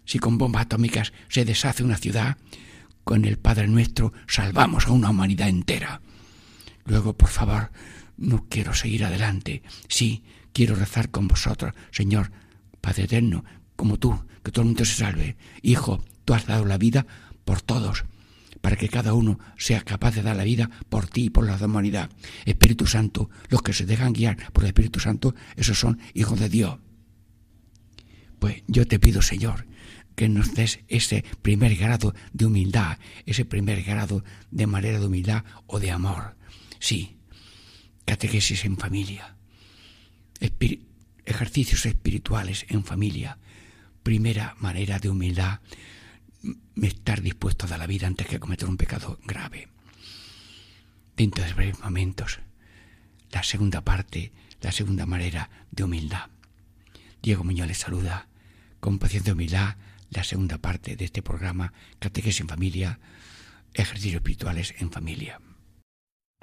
Si 0.05 0.19
con 0.19 0.39
bombas 0.39 0.63
atómicas 0.63 1.13
se 1.29 1.45
deshace 1.45 1.83
una 1.83 1.97
ciudad, 1.97 2.37
con 3.05 3.25
el 3.25 3.39
Padre 3.39 3.69
Nuestro 3.69 4.13
salvamos 4.27 4.87
a 4.87 4.93
una 4.93 5.11
humanidad 5.11 5.49
entera. 5.49 6.01
Luego, 6.87 7.17
por 7.17 7.29
favor, 7.29 7.71
no 8.17 8.47
quiero 8.49 8.75
seguir 8.75 9.05
adelante. 9.05 9.63
Sí, 9.89 10.25
quiero 10.53 10.75
rezar 10.75 11.11
con 11.11 11.29
vosotros, 11.29 11.75
Señor, 11.91 12.31
Padre 12.81 13.05
Eterno, 13.05 13.45
como 13.77 13.99
tú, 13.99 14.25
que 14.43 14.53
todo 14.53 14.63
el 14.63 14.69
mundo 14.69 14.85
se 14.85 14.95
salve. 14.95 15.37
Hijo, 15.63 16.05
tú 16.25 16.35
has 16.35 16.47
dado 16.47 16.65
la 16.65 16.79
vida 16.79 17.07
por 17.45 17.61
todos, 17.61 18.05
para 18.61 18.77
que 18.77 18.89
cada 18.89 19.15
uno 19.15 19.39
sea 19.59 19.83
capaz 19.83 20.15
de 20.15 20.23
dar 20.23 20.37
la 20.37 20.45
vida 20.45 20.71
por 20.89 21.07
ti 21.07 21.25
y 21.25 21.31
por 21.31 21.47
la 21.47 21.57
humanidad. 21.57 22.11
Espíritu 22.45 22.87
Santo, 22.87 23.31
los 23.49 23.63
que 23.63 23.73
se 23.73 23.87
dejan 23.87 24.13
guiar 24.13 24.53
por 24.53 24.65
el 24.65 24.69
Espíritu 24.69 25.01
Santo, 25.01 25.35
esos 25.57 25.79
son 25.79 25.99
hijos 26.15 26.41
de 26.41 26.49
Dios. 26.49 26.79
Pues 28.39 28.63
yo 28.67 28.87
te 28.87 28.99
pido, 28.99 29.23
Señor, 29.23 29.67
que 30.15 30.29
nos 30.29 30.55
des 30.55 30.81
ese 30.89 31.25
primer 31.43 31.77
grado 31.77 32.15
de 32.33 32.47
humildad, 32.47 32.99
ese 33.27 33.45
primer 33.45 33.83
grado 33.83 34.25
de 34.51 34.67
manera 34.67 35.01
de 35.01 35.07
humildad 35.07 35.45
o 35.67 35.81
de 35.81 35.91
amor. 35.91 36.37
Sí, 36.79 37.17
catequesis 38.05 38.65
en 38.65 38.77
familia, 38.77 39.37
ejercicios 41.25 41.87
espirituales 41.87 42.67
en 42.69 42.85
familia, 42.85 43.39
primera 44.03 44.55
manera 44.59 44.99
de 44.99 45.09
humildad, 45.09 45.61
estar 46.81 47.23
dispuesto 47.23 47.67
a 47.67 47.71
dar 47.71 47.79
la 47.79 47.87
vida 47.87 48.07
antes 48.07 48.27
que 48.27 48.39
cometer 48.39 48.69
un 48.69 48.77
pecado 48.77 49.19
grave. 49.25 49.69
Dentro 51.17 51.45
de 51.45 51.55
breves 51.55 51.81
momentos, 51.81 52.41
la 53.31 53.43
segunda 53.43 53.81
parte, 53.83 54.33
la 54.61 54.73
segunda 54.73 55.07
manera 55.07 55.51
de 55.71 55.85
humildad. 55.85 56.29
Diego 57.23 57.45
Muñoz 57.45 57.69
les 57.69 57.79
saluda 57.79 58.29
con 58.81 58.99
paciencia 58.99 59.33
humildad 59.33 59.77
la 60.15 60.25
segunda 60.25 60.59
parte 60.59 60.97
de 60.97 61.05
este 61.05 61.23
programa, 61.23 61.73
Catequesis 61.99 62.41
en 62.41 62.49
Familia, 62.49 63.01
Ejercicios 63.75 64.17
Espirituales 64.17 64.75
en 64.79 64.91
Familia. 64.91 65.41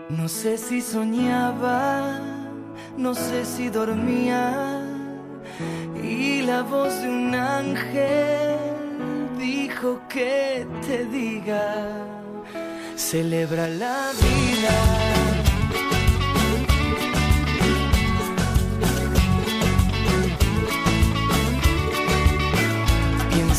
No 0.09 0.27
sé 0.27 0.57
si 0.57 0.81
soñaba, 0.81 2.19
no 2.97 3.13
sé 3.15 3.45
si 3.45 3.69
dormía, 3.69 4.83
y 6.03 6.41
la 6.41 6.63
voz 6.63 7.01
de 7.01 7.09
un 7.09 7.33
ángel 7.33 8.57
dijo 9.39 10.01
que 10.09 10.67
te 10.85 11.05
diga, 11.05 12.05
celebra 12.95 13.67
la 13.67 14.11
vida. 14.19 15.00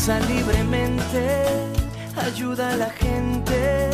Danza 0.05 0.27
libremente, 0.27 1.45
ayuda 2.17 2.71
a 2.71 2.75
la 2.75 2.89
gente 2.89 3.89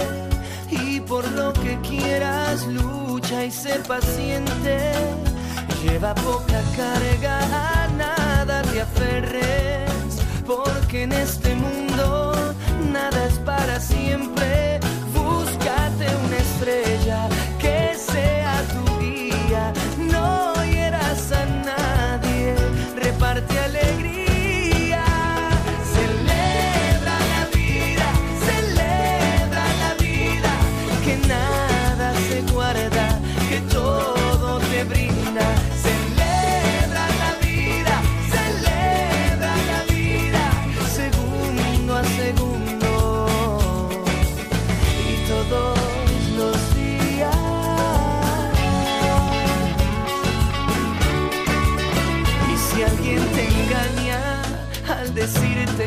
y 0.71 0.99
por 1.01 1.31
lo 1.33 1.53
que 1.53 1.77
quieras 1.81 2.65
lucha 2.65 3.45
y 3.45 3.51
sé 3.51 3.77
paciente. 3.87 4.91
Lleva 5.83 6.15
poca 6.15 6.63
carga, 6.75 7.83
a 7.83 7.87
nada 7.89 8.63
te 8.63 8.81
aferres, 8.81 9.91
porque 10.47 11.03
en 11.03 11.11
este 11.11 11.53
mundo 11.53 12.55
nada 12.91 13.25
es 13.25 13.37
para 13.45 13.79
siempre. 13.79 14.79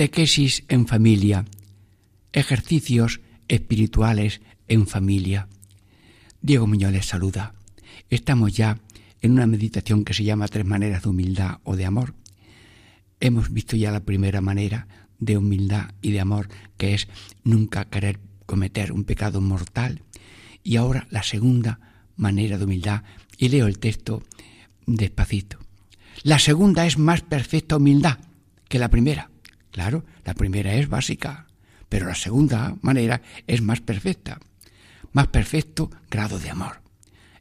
Catequesis 0.00 0.64
en 0.68 0.86
familia. 0.86 1.44
Ejercicios 2.32 3.20
espirituales 3.48 4.40
en 4.66 4.86
familia. 4.86 5.46
Diego 6.40 6.66
Muñoz 6.66 7.04
saluda. 7.04 7.52
Estamos 8.08 8.56
ya 8.56 8.78
en 9.20 9.32
una 9.32 9.46
meditación 9.46 10.06
que 10.06 10.14
se 10.14 10.24
llama 10.24 10.48
Tres 10.48 10.64
maneras 10.64 11.02
de 11.02 11.10
humildad 11.10 11.58
o 11.64 11.76
de 11.76 11.84
amor. 11.84 12.14
Hemos 13.20 13.52
visto 13.52 13.76
ya 13.76 13.92
la 13.92 14.00
primera 14.00 14.40
manera 14.40 14.88
de 15.18 15.36
humildad 15.36 15.90
y 16.00 16.12
de 16.12 16.20
amor, 16.20 16.48
que 16.78 16.94
es 16.94 17.06
nunca 17.44 17.84
querer 17.84 18.20
cometer 18.46 18.92
un 18.92 19.04
pecado 19.04 19.42
mortal. 19.42 20.00
Y 20.64 20.76
ahora 20.76 21.08
la 21.10 21.22
segunda 21.22 21.78
manera 22.16 22.56
de 22.56 22.64
humildad, 22.64 23.02
y 23.36 23.50
leo 23.50 23.66
el 23.66 23.78
texto 23.78 24.22
despacito. 24.86 25.58
La 26.22 26.38
segunda 26.38 26.86
es 26.86 26.96
más 26.96 27.20
perfecta 27.20 27.76
humildad 27.76 28.16
que 28.66 28.78
la 28.78 28.88
primera. 28.88 29.29
Claro, 29.70 30.04
la 30.24 30.34
primera 30.34 30.74
es 30.74 30.88
básica, 30.88 31.46
pero 31.88 32.06
la 32.06 32.14
segunda 32.14 32.76
manera 32.82 33.22
es 33.46 33.62
más 33.62 33.80
perfecta. 33.80 34.40
Más 35.12 35.28
perfecto 35.28 35.90
grado 36.10 36.38
de 36.38 36.50
amor. 36.50 36.82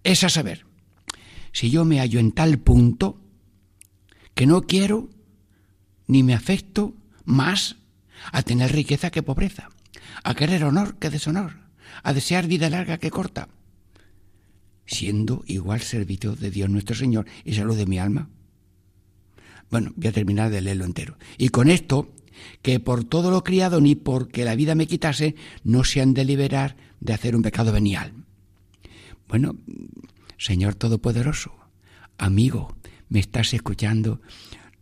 Es 0.03 0.23
a 0.23 0.29
saber, 0.29 0.65
si 1.51 1.69
yo 1.69 1.85
me 1.85 1.99
hallo 1.99 2.19
en 2.19 2.31
tal 2.31 2.57
punto 2.59 3.21
que 4.33 4.45
no 4.45 4.61
quiero 4.61 5.09
ni 6.07 6.23
me 6.23 6.33
afecto 6.33 6.95
más 7.25 7.75
a 8.31 8.41
tener 8.41 8.71
riqueza 8.71 9.11
que 9.11 9.23
pobreza, 9.23 9.69
a 10.23 10.33
querer 10.33 10.63
honor 10.63 10.97
que 10.97 11.09
deshonor, 11.09 11.57
a 12.03 12.13
desear 12.13 12.47
vida 12.47 12.69
larga 12.69 12.97
que 12.97 13.11
corta, 13.11 13.49
siendo 14.85 15.43
igual 15.45 15.81
servicio 15.81 16.35
de 16.35 16.51
Dios 16.51 16.69
nuestro 16.69 16.95
Señor 16.95 17.25
y 17.45 17.53
salud 17.53 17.77
de 17.77 17.85
mi 17.85 17.99
alma. 17.99 18.29
Bueno, 19.69 19.93
voy 19.95 20.07
a 20.07 20.11
terminar 20.11 20.49
de 20.49 20.61
leerlo 20.61 20.85
entero. 20.85 21.17
Y 21.37 21.49
con 21.49 21.69
esto, 21.69 22.09
que 22.61 22.79
por 22.79 23.03
todo 23.03 23.31
lo 23.31 23.43
criado 23.43 23.81
ni 23.81 23.95
porque 23.95 24.45
la 24.45 24.55
vida 24.55 24.75
me 24.75 24.87
quitase, 24.87 25.35
no 25.63 25.83
se 25.83 26.01
han 26.01 26.13
de 26.13 26.25
liberar 26.25 26.75
de 26.99 27.13
hacer 27.13 27.35
un 27.35 27.41
pecado 27.41 27.71
venial. 27.71 28.13
Bueno, 29.27 29.55
Señor 30.37 30.75
Todopoderoso, 30.75 31.53
amigo, 32.17 32.75
me 33.09 33.19
estás 33.19 33.53
escuchando 33.53 34.21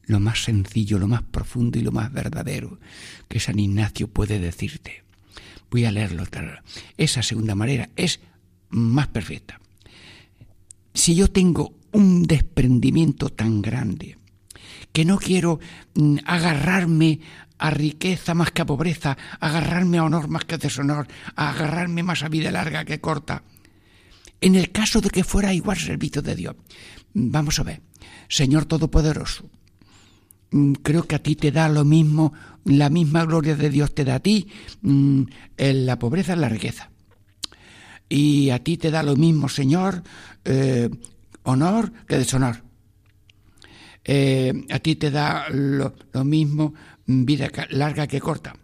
lo 0.03 0.19
más 0.19 0.43
sencillo, 0.43 0.99
lo 0.99 1.07
más 1.07 1.21
profundo 1.23 1.77
y 1.77 1.81
lo 1.81 1.91
más 1.91 2.11
verdadero 2.11 2.79
que 3.27 3.39
San 3.39 3.59
Ignacio 3.59 4.07
puede 4.07 4.39
decirte. 4.39 5.03
Voy 5.69 5.85
a 5.85 5.91
leerlo. 5.91 6.23
Esa 6.97 7.21
segunda 7.23 7.55
manera 7.55 7.89
es 7.95 8.21
más 8.69 9.07
perfecta. 9.07 9.59
Si 10.93 11.13
yo 11.13 11.29
tengo 11.29 11.73
un 11.91 12.23
desprendimiento 12.23 13.29
tan 13.29 13.61
grande 13.61 14.17
que 14.93 15.05
no 15.05 15.17
quiero 15.17 15.59
mm, 15.95 16.17
agarrarme 16.25 17.19
a 17.59 17.69
riqueza 17.69 18.33
más 18.33 18.51
que 18.51 18.61
a 18.61 18.65
pobreza, 18.65 19.17
agarrarme 19.39 19.97
a 19.97 20.03
honor 20.03 20.27
más 20.27 20.45
que 20.45 20.55
a 20.55 20.57
deshonor, 20.57 21.07
agarrarme 21.35 22.03
más 22.03 22.23
a 22.23 22.29
vida 22.29 22.51
larga 22.51 22.85
que 22.85 23.01
corta. 23.01 23.43
En 24.39 24.55
el 24.55 24.71
caso 24.71 25.01
de 25.01 25.09
que 25.09 25.23
fuera 25.23 25.53
igual 25.53 25.77
servicio 25.77 26.21
de 26.21 26.35
Dios, 26.35 26.55
vamos 27.13 27.59
a 27.59 27.63
ver, 27.63 27.81
Señor 28.27 28.65
Todopoderoso, 28.65 29.49
mm, 30.51 30.73
creo 30.83 31.03
que 31.03 31.15
a 31.15 31.23
ti 31.23 31.35
te 31.35 31.51
da 31.51 31.69
lo 31.69 31.83
mismo, 31.83 32.33
la 32.65 32.89
misma 32.89 33.25
gloria 33.25 33.55
de 33.55 33.69
Dios 33.69 33.95
te 33.95 34.05
da 34.05 34.15
a 34.15 34.19
ti 34.19 34.47
mm, 34.81 35.23
en 35.57 35.85
la 35.85 35.97
pobreza, 35.97 36.33
en 36.33 36.41
la 36.41 36.49
riqueza. 36.49 36.91
Y 38.09 38.51
a 38.51 38.63
ti 38.63 38.77
te 38.77 38.91
da 38.91 39.03
lo 39.03 39.15
mismo, 39.15 39.49
Señor, 39.49 40.03
eh, 40.45 40.89
honor 41.43 41.91
que 42.07 42.17
deshonor. 42.17 42.63
Eh, 44.05 44.53
a 44.69 44.79
ti 44.79 44.95
te 44.95 45.11
da 45.11 45.49
lo, 45.49 45.93
lo 46.13 46.23
mismo 46.23 46.73
vida 47.07 47.49
larga 47.69 48.07
que 48.07 48.19
corta. 48.19 48.55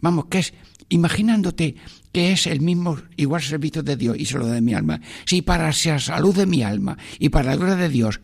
Vamos, 0.00 0.26
que 0.26 0.40
es, 0.40 0.54
imaginándote 0.88 1.76
que 2.12 2.32
es 2.32 2.46
el 2.46 2.60
mismo 2.60 2.98
igual 3.16 3.42
servicio 3.42 3.82
de 3.82 3.96
Dios 3.96 4.16
y 4.18 4.26
solo 4.26 4.46
de 4.46 4.60
mi 4.60 4.74
alma, 4.74 5.00
si 5.26 5.42
para 5.42 5.64
la 5.64 5.98
salud 5.98 6.34
de 6.34 6.46
mi 6.46 6.62
alma 6.62 6.98
y 7.18 7.28
para 7.28 7.50
la 7.50 7.56
gloria 7.56 7.76
de 7.76 7.88
Dios 7.88 8.20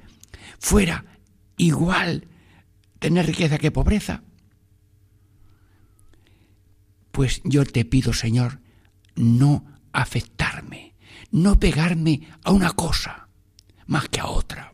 fuera 0.58 1.04
igual 1.56 2.26
tener 2.98 3.26
riqueza 3.26 3.58
que 3.58 3.70
pobreza, 3.70 4.22
pues 7.12 7.40
yo 7.44 7.64
te 7.64 7.84
pido, 7.84 8.12
Señor, 8.12 8.60
no 9.16 9.64
afectarme, 9.92 10.94
no 11.30 11.58
pegarme 11.58 12.28
a 12.44 12.52
una 12.52 12.72
cosa 12.72 13.28
más 13.86 14.08
que 14.08 14.20
a 14.20 14.26
otra 14.26 14.70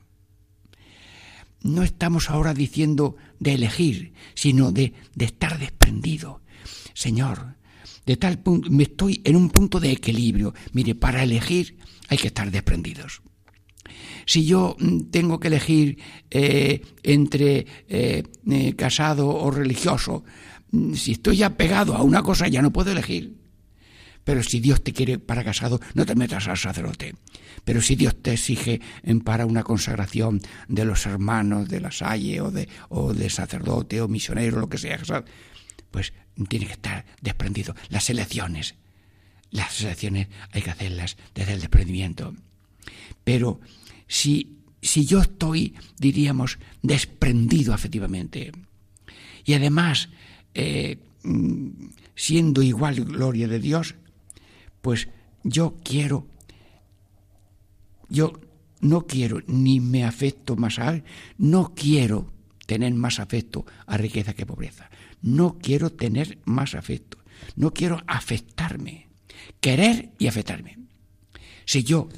no 1.67 1.83
estamos 1.83 2.31
ahora 2.31 2.55
diciendo 2.55 3.17
de 3.39 3.55
elegir, 3.55 4.13
sino 4.35 4.73
de, 4.73 4.95
de 5.15 5.25
estar 5.25 5.59
desprendido. 5.59 6.43
Señor, 6.95 7.57
de 8.07 8.17
tal 8.17 8.39
punto, 8.39 8.71
me 8.71 8.85
estoy 8.85 9.21
en 9.25 9.37
un 9.37 9.51
punto 9.51 9.81
de 9.81 9.91
equilibrio. 9.93 10.55
Mire, 10.73 10.95
para 10.95 11.23
elegir 11.23 11.77
hay 12.09 12.19
que 12.19 12.29
estar 12.29 12.51
desprendidos. 12.51 13.23
Si 14.27 14.45
yo 14.45 14.77
mm, 14.79 15.11
tengo 15.11 15.39
que 15.39 15.49
elegir 15.49 15.99
eh, 16.31 16.83
entre 17.03 17.67
eh, 17.89 18.23
eh, 18.49 18.75
casado 18.75 19.29
o 19.29 19.51
religioso, 19.51 20.25
mm, 20.73 20.95
si 20.95 21.13
estoy 21.13 21.43
apegado 21.43 21.95
a 21.95 22.03
una 22.03 22.23
cosa 22.23 22.49
ya 22.49 22.63
no 22.63 22.73
puedo 22.73 22.93
elegir. 22.93 23.46
Pero 24.27 24.43
si 24.43 24.59
Dios 24.59 24.83
te 24.83 24.93
quiere 24.93 25.21
para 25.21 25.45
casado, 25.45 25.81
no 25.95 26.05
te 26.05 26.17
metas 26.17 26.49
al 26.49 26.59
sacerdote. 26.59 27.15
Pero 27.65 27.81
si 27.81 27.95
Dios 27.95 28.21
te 28.21 28.33
exige 28.33 28.81
para 29.23 29.47
una 29.47 29.63
consagración 29.63 30.41
de 30.67 30.85
los 30.85 31.07
hermanos 31.07 31.69
de 31.69 31.81
la 31.81 31.93
salle 31.93 32.41
o 32.41 32.51
de, 32.51 32.69
o 32.89 33.15
de 33.15 33.31
sacerdote 33.31 34.01
o 34.01 34.09
misionero, 34.09 34.59
lo 34.59 34.69
que 34.69 34.79
sea, 34.79 34.99
pues 35.93 36.13
tiene 36.49 36.67
que 36.67 36.73
estar 36.73 37.07
desprendido. 37.23 37.77
Las 37.89 38.11
elecciones, 38.11 38.75
las 39.53 39.81
elecciones 39.81 40.27
hay 40.51 40.63
que 40.63 40.71
hacerlas 40.73 41.17
desde 41.33 41.53
el 41.53 41.61
desprendimiento. 41.61 42.35
Pero 43.23 43.61
si, 44.09 44.59
si 44.83 45.07
yo 45.07 45.21
estoy, 45.21 45.77
diríamos, 46.01 46.59
desprendido 46.83 47.73
afectivamente, 47.73 48.51
y 49.45 49.55
además 49.55 50.09
eh, 50.53 50.99
mm, 51.23 51.69
siendo 52.17 52.61
igual 52.61 53.05
gloria 53.05 53.47
de 53.47 53.61
Dios, 53.61 53.95
pues 54.87 55.09
yo 55.43 55.75
quiero, 55.83 56.29
yo 58.09 58.39
no 58.81 59.05
quiero 59.05 59.41
ni 59.49 59.81
me 59.81 60.05
afecto 60.05 60.55
más 60.55 60.79
a 60.79 61.03
no 61.39 61.75
quiero 61.75 62.33
tener 62.67 62.95
más 62.95 63.19
afecto 63.19 63.67
a 63.89 63.97
riqueza 63.97 64.35
que 64.35 64.47
pobreza, 64.47 64.89
no 65.23 65.59
quiero 65.61 65.91
tener 65.91 66.39
más 66.45 66.77
afecto, 66.77 67.19
no 67.57 67.73
quiero 67.73 68.01
afectarme, 68.07 69.09
querer 69.61 70.11
y 70.21 70.29
afectarme. 70.29 70.79
Si 71.65 71.83
yo 71.83 72.09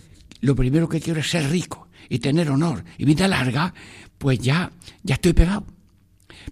lo 0.42 0.54
primero 0.54 0.90
que 0.90 1.00
quiero 1.00 1.20
es 1.20 1.30
ser 1.30 1.48
rico 1.48 1.88
y 2.10 2.18
tener 2.18 2.50
honor 2.50 2.84
y 2.98 3.06
vida 3.06 3.28
larga, 3.28 3.72
pues 4.18 4.40
ya, 4.40 4.72
ya 5.02 5.14
estoy 5.14 5.32
pegado. 5.32 5.64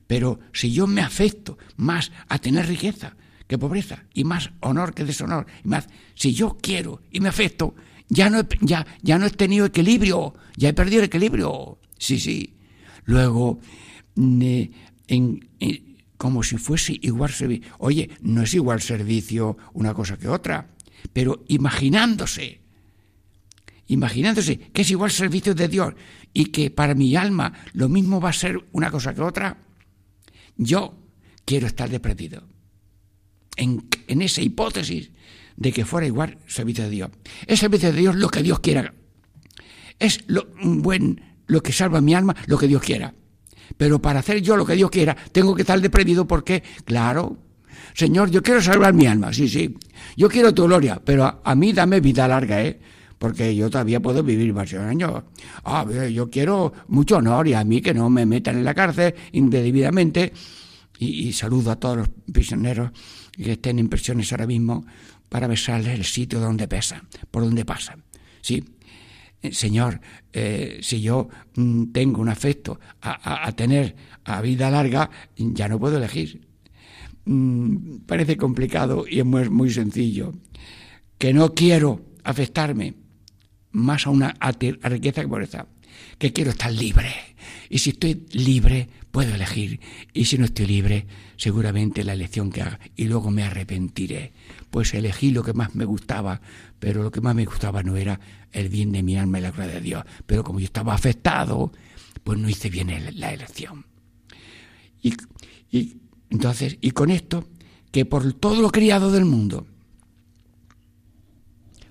Pero 0.07 0.41
si 0.55 0.73
yo 0.73 0.87
me 0.87 1.03
afecto 1.03 1.59
más 1.77 2.11
a 2.27 2.39
tener 2.39 2.67
riqueza, 2.67 3.17
que 3.47 3.59
pobreza, 3.59 4.05
y 4.13 4.25
más 4.25 4.51
honor 4.61 4.95
que 4.95 5.05
deshonor, 5.05 5.47
y 5.65 5.69
más, 5.69 5.89
si 6.15 6.35
yo 6.35 6.59
quiero 6.61 7.03
y 7.11 7.21
me 7.21 7.29
afecto, 7.29 7.75
ya 8.09 8.31
no, 8.31 8.41
he, 8.41 8.47
ya, 8.61 8.87
ya 9.03 9.19
no 9.19 9.27
he 9.27 9.31
tenido 9.31 9.67
equilibrio, 9.67 10.35
ya 10.57 10.69
he 10.69 10.73
perdido 10.73 11.01
el 11.01 11.07
equilibrio. 11.07 11.79
Sí, 11.99 12.19
sí. 12.19 12.55
Luego, 13.05 13.61
en, 14.17 15.49
como 16.17 16.43
si 16.43 16.57
fuese 16.57 16.99
igual 17.03 17.31
servicio. 17.31 17.69
Oye, 17.79 18.11
no 18.21 18.43
es 18.43 18.55
igual 18.55 18.81
servicio 18.81 19.57
una 19.75 19.95
cosa 19.95 20.17
que 20.17 20.29
otra, 20.29 20.71
pero 21.13 21.45
imaginándose, 21.49 22.61
imaginándose 23.87 24.59
que 24.59 24.83
es 24.83 24.91
igual 24.91 25.11
servicio 25.11 25.55
de 25.55 25.69
Dios 25.69 25.95
y 26.33 26.47
que 26.47 26.71
para 26.71 26.95
mi 26.95 27.15
alma 27.17 27.53
lo 27.73 27.89
mismo 27.89 28.21
va 28.21 28.31
a 28.31 28.35
ser 28.35 28.65
una 28.73 28.91
cosa 28.91 29.15
que 29.15 29.23
otra, 29.23 29.59
yo 30.57 30.99
quiero 31.45 31.67
estar 31.67 31.89
de 31.89 32.01
perdido 33.57 33.83
en, 34.09 34.23
esa 34.23 34.43
hipótesis 34.43 35.11
de 35.57 35.73
que 35.73 35.85
fuera 35.85 36.07
igual 36.07 36.39
servicio 36.47 36.85
de 36.85 36.91
Dios. 36.91 37.11
Es 37.47 37.61
servicio 37.61 37.93
de 37.93 37.99
Dios 37.99 38.17
lo 38.17 38.29
que 38.29 38.43
Dios 38.43 38.61
quiera. 38.61 38.95
Es 39.99 40.25
lo 40.27 40.49
buen, 40.63 41.21
lo 41.47 41.63
que 41.63 41.73
salva 41.73 42.01
mi 42.01 42.15
alma, 42.15 42.37
lo 42.47 42.59
que 42.59 42.69
Dios 42.69 42.83
quiera. 42.83 43.15
Pero 43.77 44.01
para 44.01 44.21
hacer 44.21 44.43
yo 44.43 44.57
lo 44.57 44.67
que 44.67 44.75
Dios 44.75 44.91
quiera, 44.91 45.17
tengo 45.33 45.55
que 45.55 45.63
estar 45.63 45.81
deprimido 45.81 46.27
porque, 46.27 46.63
claro, 46.85 47.39
Señor, 47.95 48.31
yo 48.31 48.43
quiero 48.43 48.61
salvar 48.61 48.93
mi 48.95 49.07
alma, 49.07 49.33
sí, 49.33 49.49
sí. 49.49 49.75
Yo 50.17 50.29
quiero 50.29 50.53
tu 50.53 50.65
gloria, 50.65 51.01
pero 51.03 51.41
a, 51.43 51.55
mí 51.55 51.73
dame 51.73 52.01
vida 52.01 52.29
larga, 52.29 52.63
¿eh? 52.63 52.79
Porque 53.19 53.57
yo 53.57 53.71
todavía 53.71 53.99
puedo 54.01 54.23
vivir 54.23 54.53
varios 54.53 54.83
años. 54.83 55.23
Ah, 55.65 55.87
yo 56.13 56.29
quiero 56.29 56.75
mucho 56.89 57.17
honor 57.17 57.49
y 57.49 57.55
a 57.55 57.65
mí 57.65 57.81
que 57.81 57.95
no 57.95 58.11
me 58.11 58.27
metan 58.27 58.59
en 58.59 58.65
la 58.65 58.75
cárcel 58.75 59.15
indebidamente. 59.33 60.33
y 60.99 61.33
saludo 61.33 61.71
a 61.71 61.77
todos 61.77 61.97
los 61.97 62.09
prisioneros 62.31 62.91
que 63.37 63.53
estén 63.53 63.79
en 63.79 63.89
prisiones 63.89 64.33
ahora 64.33 64.47
mismo 64.47 64.87
para 65.29 65.47
besarles 65.47 65.99
el 65.99 66.05
sitio 66.05 66.41
donde 66.41 66.69
pesan, 66.69 67.09
por 67.31 67.45
donde 67.45 67.65
pasan. 67.65 68.05
Sí, 68.41 68.65
eh, 69.43 69.53
Señor, 69.53 70.01
eh, 70.33 70.79
si 70.83 71.01
yo 71.01 71.29
mm, 71.57 71.93
tengo 71.93 72.21
un 72.21 72.29
afecto 72.29 72.81
a, 73.01 73.53
tener 73.53 73.95
a 74.25 74.41
vida 74.41 74.71
larga, 74.71 75.11
ya 75.37 75.69
no 75.69 75.79
puedo 75.79 75.99
elegir. 75.99 76.47
Mm, 77.25 77.99
parece 78.07 78.37
complicado 78.37 79.05
y 79.09 79.21
es 79.21 79.25
muy, 79.25 79.49
muy, 79.49 79.71
sencillo. 79.71 80.33
Que 81.19 81.33
no 81.33 81.55
quiero 81.55 82.05
afectarme 82.25 82.95
más 83.73 84.07
a 84.07 84.11
una 84.11 84.35
riqueza 84.83 85.23
que 85.23 85.29
pobreza. 85.29 85.67
Que 86.19 86.33
quiero 86.33 86.51
estar 86.51 86.73
libre. 86.73 87.13
Y 87.69 87.79
si 87.79 87.91
estoy 87.91 88.27
libre, 88.33 88.89
puedo 89.17 89.35
elegir. 89.35 89.81
Y 90.13 90.27
si 90.27 90.37
no 90.37 90.45
estoy 90.45 90.67
libre, 90.67 91.07
seguramente 91.39 92.05
la 92.05 92.13
elección 92.13 92.51
que 92.51 92.61
haga. 92.61 92.79
Y 92.97 93.07
luego 93.07 93.31
me 93.31 93.45
arrepentiré. 93.45 94.35
Pues 94.69 94.93
elegí 94.93 95.31
lo 95.31 95.43
que 95.43 95.55
más 95.55 95.75
me 95.75 95.87
gustaba, 95.87 96.43
pero 96.79 97.03
lo 97.03 97.11
que 97.11 97.23
más 97.23 97.35
me 97.35 97.47
gustaba 97.47 97.83
no 97.83 97.97
era 97.97 98.21
el 98.53 98.69
bien 98.69 98.93
de 98.93 99.03
mi 99.03 99.17
alma 99.17 99.39
y 99.39 99.41
la 99.41 99.53
gloria 99.53 99.73
de 99.73 99.81
Dios. 99.81 100.05
Pero 100.27 100.45
como 100.45 100.61
yo 100.61 100.67
estaba 100.67 100.93
afectado, 100.93 101.73
pues 102.25 102.39
no 102.39 102.47
hice 102.47 102.69
bien 102.69 102.93
la 103.19 103.33
elección. 103.33 103.87
Y, 105.01 105.15
y 105.71 105.97
entonces, 106.29 106.77
y 106.83 106.91
con 106.91 107.11
esto, 107.11 107.49
que 107.93 108.05
por 108.05 108.35
todo 108.35 108.61
lo 108.61 108.71
criado 108.71 109.11
del 109.11 109.25
mundo, 109.25 109.67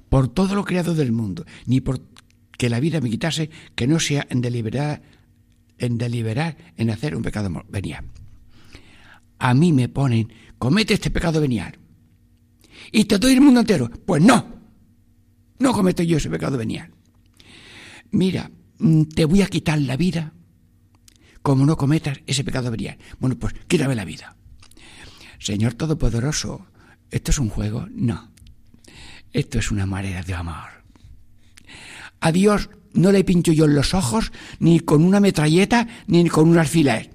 por 0.09 0.27
todo 0.27 0.53
lo 0.53 0.63
criado 0.63 0.93
del 0.93 1.11
mundo, 1.11 1.43
ni 1.65 1.81
por 1.81 2.01
que 2.55 2.69
la 2.69 2.79
vida 2.79 3.01
me 3.01 3.09
quitase, 3.09 3.49
que 3.73 3.87
no 3.87 3.99
sea 3.99 4.27
en 4.29 4.41
deliberada 4.41 5.01
en 5.77 5.97
deliberar 5.97 6.57
en 6.77 6.89
hacer 6.89 7.15
un 7.15 7.23
pecado 7.23 7.49
venial. 7.69 8.05
A 9.39 9.53
mí 9.53 9.73
me 9.73 9.89
ponen, 9.89 10.31
comete 10.57 10.93
este 10.93 11.11
pecado 11.11 11.41
venial. 11.41 11.77
Y 12.91 13.05
te 13.05 13.17
doy 13.17 13.33
el 13.33 13.41
mundo 13.41 13.61
entero. 13.61 13.89
Pues 13.89 14.21
no, 14.21 14.55
no 15.59 15.73
cometo 15.73 16.03
yo 16.03 16.17
ese 16.17 16.29
pecado 16.29 16.57
venial. 16.57 16.91
Mira, 18.11 18.51
mm, 18.79 19.03
te 19.03 19.25
voy 19.25 19.41
a 19.41 19.47
quitar 19.47 19.79
la 19.81 19.97
vida 19.97 20.33
como 21.41 21.65
no 21.65 21.77
cometas 21.77 22.21
ese 22.25 22.43
pecado 22.43 22.71
venial. 22.71 22.97
Bueno, 23.19 23.37
pues 23.37 23.53
quítame 23.67 23.95
la 23.95 24.05
vida. 24.05 24.35
Señor 25.37 25.75
Todopoderoso, 25.75 26.65
¿esto 27.11 27.31
es 27.31 27.39
un 27.39 27.49
juego? 27.49 27.87
No. 27.91 28.31
Esto 29.31 29.59
es 29.59 29.69
una 29.69 29.85
manera 29.85 30.23
de 30.23 30.33
amor. 30.33 30.83
A 32.19 32.31
Dios 32.31 32.69
no 32.95 33.11
le 33.11 33.23
pincho 33.23 33.51
yo 33.51 33.65
en 33.65 33.75
los 33.75 33.93
ojos 33.93 34.31
ni 34.59 34.79
con 34.79 35.03
una 35.03 35.19
metralleta 35.19 35.87
ni 36.07 36.27
con 36.27 36.49
un 36.49 36.57
alfiler. 36.57 37.11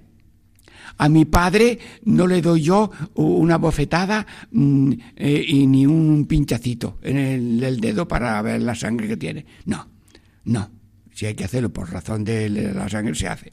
A 0.99 1.09
mi 1.09 1.25
padre 1.25 1.79
no 2.05 2.27
le 2.27 2.43
doy 2.43 2.61
yo 2.61 2.91
una 3.15 3.57
bofetada 3.57 4.27
mm, 4.51 4.93
eh, 5.17 5.45
y 5.49 5.67
ni 5.67 5.87
un 5.87 6.27
pinchacito 6.27 6.99
en 7.03 7.17
el, 7.17 7.81
dedo 7.81 8.07
para 8.07 8.41
ver 8.43 8.61
la 8.61 8.75
sangre 8.75 9.09
que 9.09 9.17
tiene. 9.17 9.47
No, 9.65 9.89
no. 10.45 10.71
Si 11.15 11.27
hay 11.27 11.35
que 11.35 11.45
hacerlo 11.45 11.73
por 11.73 11.91
razón 11.91 12.25
de 12.25 12.49
la 12.51 12.89
sangre, 12.89 13.15
se 13.15 13.29
hace. 13.29 13.53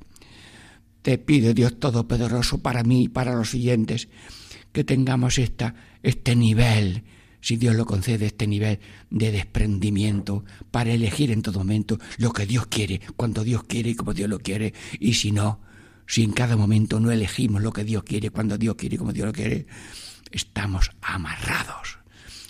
Te 1.02 1.18
pido, 1.18 1.54
Dios 1.54 1.80
Todopoderoso, 1.80 2.62
para 2.62 2.84
mí 2.84 3.04
y 3.04 3.08
para 3.08 3.34
los 3.34 3.50
siguientes, 3.50 4.10
que 4.74 4.84
tengamos 4.84 5.38
esta, 5.38 5.74
este 6.04 6.36
nivel, 6.36 7.04
si 7.48 7.56
Dios 7.56 7.78
lo 7.78 7.86
concede, 7.86 8.26
este 8.26 8.46
nivel 8.46 8.82
de 9.10 9.32
desprendimiento 9.32 10.44
para 10.70 10.92
elegir 10.92 11.32
en 11.32 11.42
todo 11.42 11.60
momento 11.60 11.98
lo 12.18 12.34
que 12.34 12.46
Dios 12.46 12.68
quiere, 12.68 13.00
cuando 13.16 13.46
Dios 13.46 13.64
quiere 13.64 13.92
y 13.92 13.96
como 13.96 14.14
Dios 14.14 14.30
lo 14.30 14.40
quiere, 14.40 14.74
y 15.00 15.14
si 15.14 15.32
no, 15.32 15.62
si 16.08 16.24
en 16.24 16.34
cada 16.34 16.58
momento 16.58 17.00
no 17.00 17.10
elegimos 17.10 17.62
lo 17.62 17.72
que 17.72 17.86
Dios 17.86 18.04
quiere, 18.04 18.32
cuando 18.32 18.58
Dios 18.58 18.76
quiere 18.76 18.96
y 18.96 18.98
como 18.98 19.14
Dios 19.14 19.28
lo 19.28 19.32
quiere, 19.32 19.66
estamos 20.30 20.92
amarrados, 21.02 22.00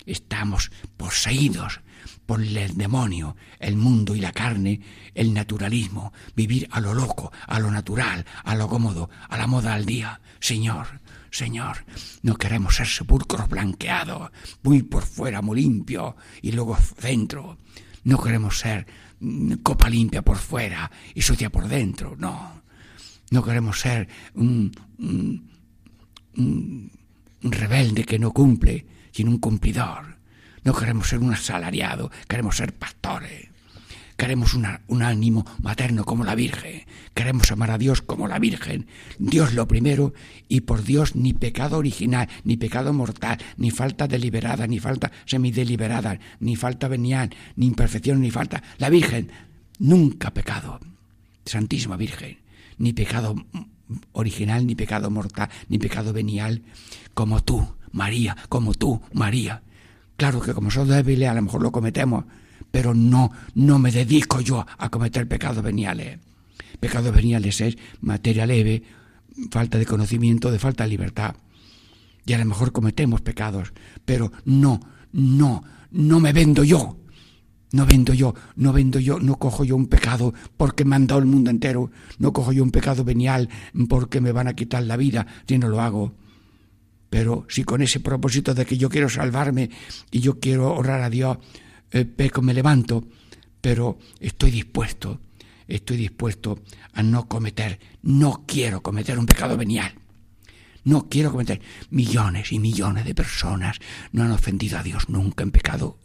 estamos 0.04 0.72
poseídos 0.96 1.80
por 2.26 2.42
el 2.42 2.76
demonio, 2.76 3.36
el 3.60 3.76
mundo 3.76 4.16
y 4.16 4.20
la 4.20 4.32
carne, 4.32 4.80
el 5.14 5.32
naturalismo, 5.32 6.12
vivir 6.34 6.66
a 6.72 6.80
lo 6.80 6.92
loco, 6.92 7.30
a 7.46 7.60
lo 7.60 7.70
natural, 7.70 8.26
a 8.42 8.56
lo 8.56 8.66
cómodo, 8.66 9.10
a 9.28 9.38
la 9.38 9.46
moda 9.46 9.74
al 9.74 9.86
día. 9.86 10.20
Señor, 10.40 10.88
Señor, 11.30 11.84
no 12.22 12.36
queremos 12.36 12.76
ser 12.76 12.86
sepulcros 12.86 13.48
blanqueados, 13.48 14.30
muy 14.62 14.82
por 14.82 15.04
fuera, 15.04 15.42
muy 15.42 15.60
limpio, 15.60 16.16
y 16.42 16.52
luego 16.52 16.76
dentro. 17.00 17.58
No 18.04 18.22
queremos 18.22 18.58
ser 18.58 18.86
mm, 19.20 19.54
copa 19.62 19.90
limpia 19.90 20.22
por 20.22 20.38
fuera 20.38 20.90
y 21.14 21.22
sucia 21.22 21.50
por 21.50 21.68
dentro, 21.68 22.16
no. 22.16 22.62
No 23.30 23.42
queremos 23.42 23.78
ser 23.78 24.08
un, 24.34 24.72
un 26.38 26.90
rebelde 27.42 28.04
que 28.04 28.18
no 28.18 28.32
cumple, 28.32 28.86
sino 29.12 29.30
un 29.30 29.38
cumplidor. 29.38 30.16
No 30.64 30.72
queremos 30.74 31.08
ser 31.08 31.18
un 31.18 31.32
asalariado, 31.32 32.10
queremos 32.26 32.56
ser 32.56 32.74
pastores. 32.74 33.48
Queremos 34.18 34.54
un 34.54 35.02
ánimo 35.02 35.46
materno 35.62 36.04
como 36.04 36.24
la 36.24 36.34
Virgen. 36.34 36.82
Queremos 37.14 37.52
amar 37.52 37.70
a 37.70 37.78
Dios 37.78 38.02
como 38.02 38.26
la 38.26 38.40
Virgen. 38.40 38.88
Dios 39.20 39.54
lo 39.54 39.68
primero 39.68 40.12
y 40.48 40.62
por 40.62 40.82
Dios 40.82 41.14
ni 41.14 41.34
pecado 41.34 41.78
original, 41.78 42.28
ni 42.42 42.56
pecado 42.56 42.92
mortal, 42.92 43.38
ni 43.56 43.70
falta 43.70 44.08
deliberada, 44.08 44.66
ni 44.66 44.80
falta 44.80 45.12
semideliberada, 45.24 46.18
ni 46.40 46.56
falta 46.56 46.88
venial, 46.88 47.30
ni 47.54 47.66
imperfección, 47.66 48.20
ni 48.20 48.32
falta. 48.32 48.64
La 48.78 48.90
Virgen, 48.90 49.30
nunca 49.78 50.34
pecado. 50.34 50.80
Santísima 51.44 51.96
Virgen, 51.96 52.38
ni 52.76 52.92
pecado 52.92 53.36
original, 54.10 54.66
ni 54.66 54.74
pecado 54.74 55.10
mortal, 55.10 55.48
ni 55.68 55.78
pecado 55.78 56.12
venial, 56.12 56.62
como 57.14 57.44
tú, 57.44 57.76
María, 57.92 58.36
como 58.48 58.74
tú, 58.74 59.00
María. 59.12 59.62
Claro 60.16 60.40
que 60.40 60.54
como 60.54 60.72
somos 60.72 60.88
débiles 60.88 61.28
a 61.28 61.34
lo 61.34 61.42
mejor 61.42 61.62
lo 61.62 61.70
cometemos, 61.70 62.24
pero 62.70 62.94
no, 62.94 63.30
no 63.54 63.78
me 63.78 63.90
dedico 63.90 64.40
yo 64.40 64.66
a 64.76 64.88
cometer 64.88 65.26
pecados 65.26 65.62
veniales. 65.62 66.18
Pecados 66.80 67.14
veniales 67.14 67.60
es 67.60 67.76
materia 68.00 68.46
leve, 68.46 68.82
falta 69.50 69.78
de 69.78 69.86
conocimiento, 69.86 70.50
de 70.50 70.58
falta 70.58 70.84
de 70.84 70.90
libertad. 70.90 71.34
Y 72.24 72.32
a 72.34 72.38
lo 72.38 72.44
mejor 72.44 72.72
cometemos 72.72 73.20
pecados, 73.20 73.72
pero 74.04 74.30
no, 74.44 74.80
no, 75.12 75.64
no 75.90 76.20
me 76.20 76.32
vendo 76.32 76.64
yo. 76.64 76.96
No 77.70 77.84
vendo 77.84 78.14
yo, 78.14 78.34
no 78.56 78.72
vendo 78.72 78.98
yo, 78.98 79.20
no 79.20 79.36
cojo 79.36 79.62
yo 79.62 79.76
un 79.76 79.88
pecado 79.88 80.32
porque 80.56 80.86
me 80.86 80.96
han 80.96 81.06
dado 81.06 81.20
el 81.20 81.26
mundo 81.26 81.50
entero, 81.50 81.90
no 82.18 82.32
cojo 82.32 82.52
yo 82.52 82.62
un 82.62 82.70
pecado 82.70 83.04
venial 83.04 83.50
porque 83.90 84.22
me 84.22 84.32
van 84.32 84.48
a 84.48 84.54
quitar 84.54 84.82
la 84.84 84.96
vida 84.96 85.26
si 85.46 85.58
no 85.58 85.68
lo 85.68 85.82
hago. 85.82 86.14
Pero 87.10 87.44
si 87.50 87.64
con 87.64 87.82
ese 87.82 88.00
propósito 88.00 88.54
de 88.54 88.64
que 88.64 88.78
yo 88.78 88.88
quiero 88.88 89.10
salvarme 89.10 89.68
y 90.10 90.20
yo 90.20 90.38
quiero 90.40 90.74
orar 90.74 91.02
a 91.02 91.10
Dios, 91.10 91.38
eh, 91.92 92.30
me 92.42 92.54
levanto, 92.54 93.04
pero 93.60 93.98
estoy 94.20 94.50
dispuesto, 94.50 95.20
estoy 95.66 95.96
dispuesto 95.96 96.60
a 96.92 97.02
no 97.02 97.28
cometer, 97.28 97.78
no 98.02 98.44
quiero 98.46 98.82
cometer 98.82 99.18
un 99.18 99.26
pecado 99.26 99.56
venial. 99.56 99.94
No 100.84 101.08
quiero 101.10 101.32
cometer. 101.32 101.60
Millones 101.90 102.50
y 102.52 102.58
millones 102.58 103.04
de 103.04 103.14
personas 103.14 103.78
no 104.12 104.22
han 104.22 104.30
ofendido 104.30 104.78
a 104.78 104.82
Dios 104.82 105.10
nunca 105.10 105.42
en 105.42 105.50
pecado 105.50 105.98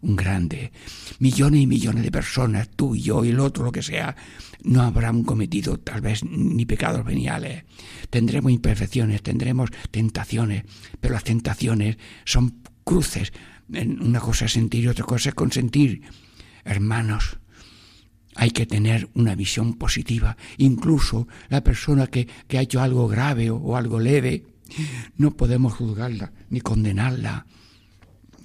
un 0.00 0.16
grande. 0.16 0.72
Millones 1.18 1.62
y 1.62 1.66
millones 1.66 2.04
de 2.04 2.10
personas, 2.10 2.68
tú 2.74 2.94
y 2.94 3.02
yo 3.02 3.24
y 3.24 3.30
el 3.30 3.40
otro, 3.40 3.64
lo 3.64 3.72
que 3.72 3.82
sea, 3.82 4.16
no 4.62 4.82
habrán 4.82 5.24
cometido 5.24 5.78
tal 5.78 6.00
vez 6.00 6.24
ni 6.24 6.64
pecados 6.66 7.04
veniales. 7.04 7.64
Tendremos 8.10 8.52
imperfecciones, 8.52 9.22
tendremos 9.22 9.70
tentaciones, 9.90 10.64
pero 11.00 11.14
las 11.14 11.24
tentaciones 11.24 11.96
son 12.24 12.62
cruces. 12.84 13.32
Una 13.68 14.20
cosa 14.20 14.44
es 14.44 14.52
sentir 14.52 14.84
y 14.84 14.88
otra 14.88 15.04
cosa 15.04 15.30
es 15.30 15.34
consentir. 15.34 16.02
Hermanos, 16.64 17.38
hay 18.34 18.50
que 18.50 18.66
tener 18.66 19.08
una 19.14 19.34
visión 19.34 19.74
positiva. 19.74 20.36
Incluso 20.58 21.26
la 21.48 21.64
persona 21.64 22.06
que, 22.06 22.28
que 22.46 22.58
ha 22.58 22.62
hecho 22.62 22.80
algo 22.80 23.08
grave 23.08 23.50
o, 23.50 23.56
o 23.56 23.76
algo 23.76 23.98
leve, 23.98 24.44
no 25.16 25.36
podemos 25.36 25.74
juzgarla 25.74 26.32
ni 26.50 26.60
condenarla 26.60 27.46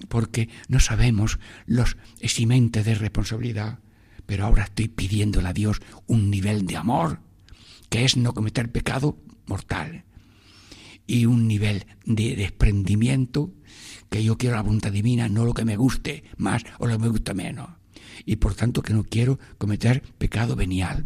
porque 0.08 0.50
no 0.68 0.80
sabemos 0.80 1.40
los 1.66 1.98
eximentes 2.20 2.86
de 2.86 2.96
responsabilidad. 2.96 3.80
Pero 4.26 4.46
ahora 4.46 4.64
estoy 4.64 4.88
pidiéndole 4.88 5.48
a 5.48 5.54
Dios 5.54 5.82
un 6.08 6.30
nivel 6.30 6.66
de 6.66 6.78
amor, 6.78 7.20
que 7.90 8.06
es 8.06 8.18
no 8.18 8.34
cometer 8.34 8.72
pecado 8.72 9.18
mortal, 9.46 10.06
y 11.12 11.26
un 11.26 11.46
nivel 11.46 11.86
de 12.06 12.38
desprendimiento, 12.38 13.54
que 14.10 14.24
yo 14.24 14.38
quiero 14.38 14.56
la 14.56 14.62
voluntad 14.62 14.94
divina, 14.94 15.28
no 15.28 15.44
lo 15.44 15.54
que 15.54 15.66
me 15.66 15.76
guste 15.76 16.24
más 16.38 16.64
o 16.80 16.88
lo 16.88 16.94
que 16.94 17.04
me 17.04 17.10
gusta 17.10 17.34
menos. 17.34 17.70
Y 18.26 18.38
por 18.38 18.56
tanto 18.56 18.82
que 18.82 18.94
no 18.94 19.04
quiero 19.04 19.38
cometer 19.58 20.04
pecado 20.18 20.56
venial. 20.56 21.06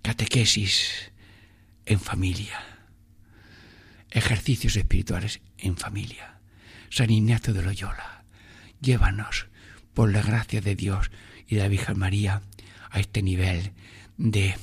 Catequesis 0.00 1.12
en 1.84 2.00
familia. 2.00 2.58
Ejercicios 4.10 4.76
espirituales 4.76 5.42
en 5.58 5.76
familia. 5.76 6.40
San 6.88 7.10
Ignacio 7.10 7.52
de 7.52 7.62
Loyola, 7.62 8.24
llévanos 8.80 9.48
por 9.92 10.10
la 10.10 10.22
gracia 10.22 10.62
de 10.62 10.76
Dios 10.76 11.10
y 11.46 11.56
de 11.56 11.60
la 11.60 11.68
Virgen 11.68 11.98
María 11.98 12.40
a 12.90 13.00
este 13.00 13.22
nivel 13.22 13.72
de 14.16 14.54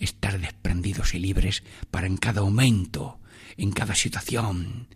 estar 0.00 0.40
desprendidos 0.40 1.14
y 1.14 1.20
libres 1.20 1.62
para 1.90 2.08
en 2.08 2.16
cada 2.16 2.42
momento, 2.42 3.20
en 3.56 3.70
cada 3.70 3.94
situación, 3.94 4.88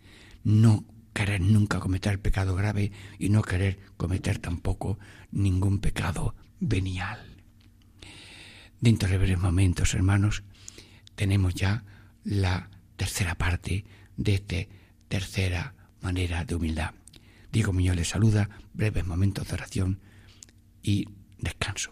no 0.43 0.83
querer 1.13 1.39
nunca 1.39 1.79
cometer 1.79 2.19
pecado 2.19 2.55
grave 2.55 2.91
y 3.17 3.29
no 3.29 3.41
querer 3.41 3.79
cometer 3.95 4.39
tampoco 4.39 4.99
ningún 5.31 5.79
pecado 5.79 6.35
venial. 6.59 7.37
Dentro 8.81 9.07
de 9.07 9.17
breves 9.17 9.39
momentos, 9.39 9.93
hermanos, 9.93 10.43
tenemos 11.15 11.55
ya 11.55 11.85
la 12.23 12.69
tercera 12.97 13.35
parte 13.35 13.85
de 14.17 14.35
esta 14.35 14.57
tercera 15.07 15.73
manera 16.01 16.43
de 16.43 16.55
humildad. 16.55 16.93
Diego 17.51 17.71
Muñoz 17.71 17.95
les 17.95 18.09
saluda, 18.09 18.49
breves 18.73 19.05
momentos 19.05 19.47
de 19.47 19.53
oración 19.53 19.99
y 20.83 21.07
descanso. 21.37 21.91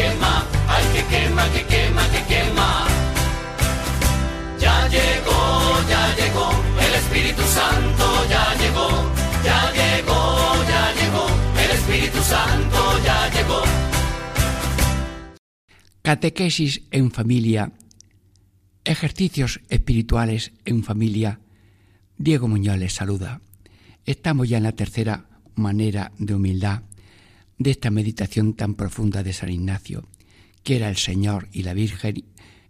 quema, 0.00 0.34
ay 0.74 0.84
que 0.94 1.02
quema, 1.12 1.44
que 1.52 1.62
quema, 1.72 2.02
que 2.12 2.20
quema. 2.30 2.70
Ya 4.62 4.76
llegó, 4.94 5.42
ya 5.92 6.02
llegó, 6.18 6.48
el 6.86 6.92
Espíritu 7.02 7.44
Santo 7.58 8.06
ya 8.32 8.44
llegó, 8.60 8.88
ya 9.48 9.60
llegó, 9.78 10.20
ya 10.72 10.84
llegó, 10.98 11.24
el 11.64 11.70
Espíritu 11.78 12.20
Santo 12.34 12.80
ya 13.06 13.18
llegó. 13.34 13.60
Catequesis 16.02 16.82
en 16.90 17.10
familia, 17.10 17.72
ejercicios 18.84 19.60
espirituales 19.68 20.52
en 20.64 20.82
familia. 20.82 21.40
Diego 22.16 22.48
Muñoz 22.48 22.78
les 22.78 22.94
saluda. 22.94 23.40
Estamos 24.04 24.48
ya 24.48 24.56
en 24.56 24.64
la 24.64 24.72
tercera 24.72 25.26
manera 25.54 26.12
de 26.18 26.34
humildad 26.34 26.82
de 27.60 27.70
esta 27.70 27.90
meditación 27.90 28.54
tan 28.54 28.74
profunda 28.74 29.22
de 29.22 29.34
San 29.34 29.50
Ignacio. 29.50 30.08
Quiera 30.64 30.88
el 30.88 30.96
Señor 30.96 31.48
y 31.52 31.62
la 31.62 31.74
Virgen 31.74 32.24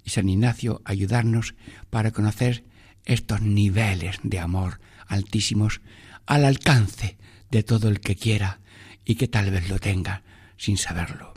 y 0.05 0.11
San 0.11 0.29
Ignacio 0.29 0.83
ayudarnos 0.85 1.55
para 1.91 2.11
conocer 2.11 2.65
estos 3.05 3.41
niveles 3.41 4.19
de 4.25 4.41
amor 4.41 4.81
altísimos 5.07 5.81
al 6.27 6.45
alcance 6.45 7.17
de 7.53 7.63
todo 7.63 7.89
el 7.89 8.01
que 8.01 8.17
quiera 8.17 8.61
y 9.05 9.15
que 9.15 9.29
tal 9.29 9.53
vez 9.53 9.69
lo 9.69 9.79
tenga 9.79 10.25
sin 10.57 10.77
saberlo. 10.77 11.35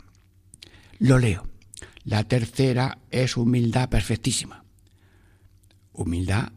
Lo 0.98 1.20
leo. 1.20 1.46
La 2.02 2.24
tercera 2.24 2.98
es 3.12 3.36
humildad 3.36 3.88
perfectísima. 3.88 4.64
Humildad, 5.92 6.52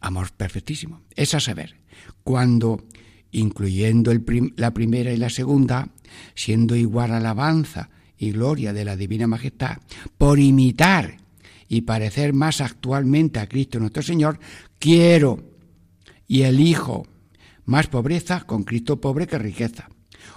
amor 0.00 0.32
perfectísimo. 0.32 1.02
Es 1.14 1.34
a 1.34 1.40
saber, 1.40 1.76
cuando, 2.24 2.82
incluyendo 3.32 4.12
la 4.56 4.72
primera 4.72 5.12
y 5.12 5.16
la 5.16 5.30
segunda, 5.30 5.88
siendo 6.34 6.76
igual 6.76 7.12
alabanza 7.12 7.90
y 8.18 8.32
gloria 8.32 8.72
de 8.72 8.84
la 8.84 8.96
Divina 8.96 9.26
Majestad, 9.26 9.78
por 10.18 10.38
imitar 10.38 11.18
y 11.68 11.82
parecer 11.82 12.32
más 12.32 12.60
actualmente 12.60 13.38
a 13.40 13.46
Cristo 13.46 13.78
nuestro 13.78 14.02
Señor, 14.02 14.38
quiero 14.78 15.42
y 16.26 16.42
elijo 16.42 17.06
más 17.64 17.86
pobreza 17.86 18.40
con 18.42 18.64
Cristo 18.64 19.00
pobre 19.00 19.26
que 19.26 19.38
riqueza 19.38 19.88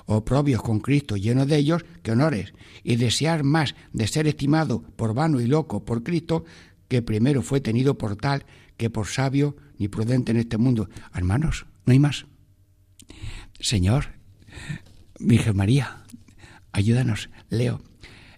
oprobios 0.06 0.62
con 0.62 0.80
Cristo 0.80 1.16
lleno 1.18 1.46
de 1.46 1.58
ellos 1.58 1.86
que 2.02 2.12
honores, 2.12 2.54
y 2.84 2.96
desear 2.96 3.44
más 3.44 3.76
de 3.92 4.08
ser 4.08 4.28
estimado 4.28 4.82
por 4.96 5.14
vano 5.14 5.40
y 5.40 5.48
loco 5.48 5.86
por 5.86 6.04
Cristo, 6.04 6.46
que 6.88 7.02
primero 7.02 7.42
fue 7.42 7.62
tenido 7.62 7.98
por 7.98 8.16
tal 8.16 8.46
que 8.78 8.90
por 8.90 9.08
sabio 9.08 9.56
ni 9.78 9.88
prudente 9.88 10.32
en 10.32 10.38
este 10.38 10.58
mundo. 10.58 10.90
Hermanos, 11.14 11.66
no 11.86 11.94
hay 11.94 12.00
más. 12.00 12.26
Señor, 13.60 14.14
Virgen 15.20 15.56
María, 15.56 16.04
ayúdanos, 16.72 17.30
Leo. 17.50 17.82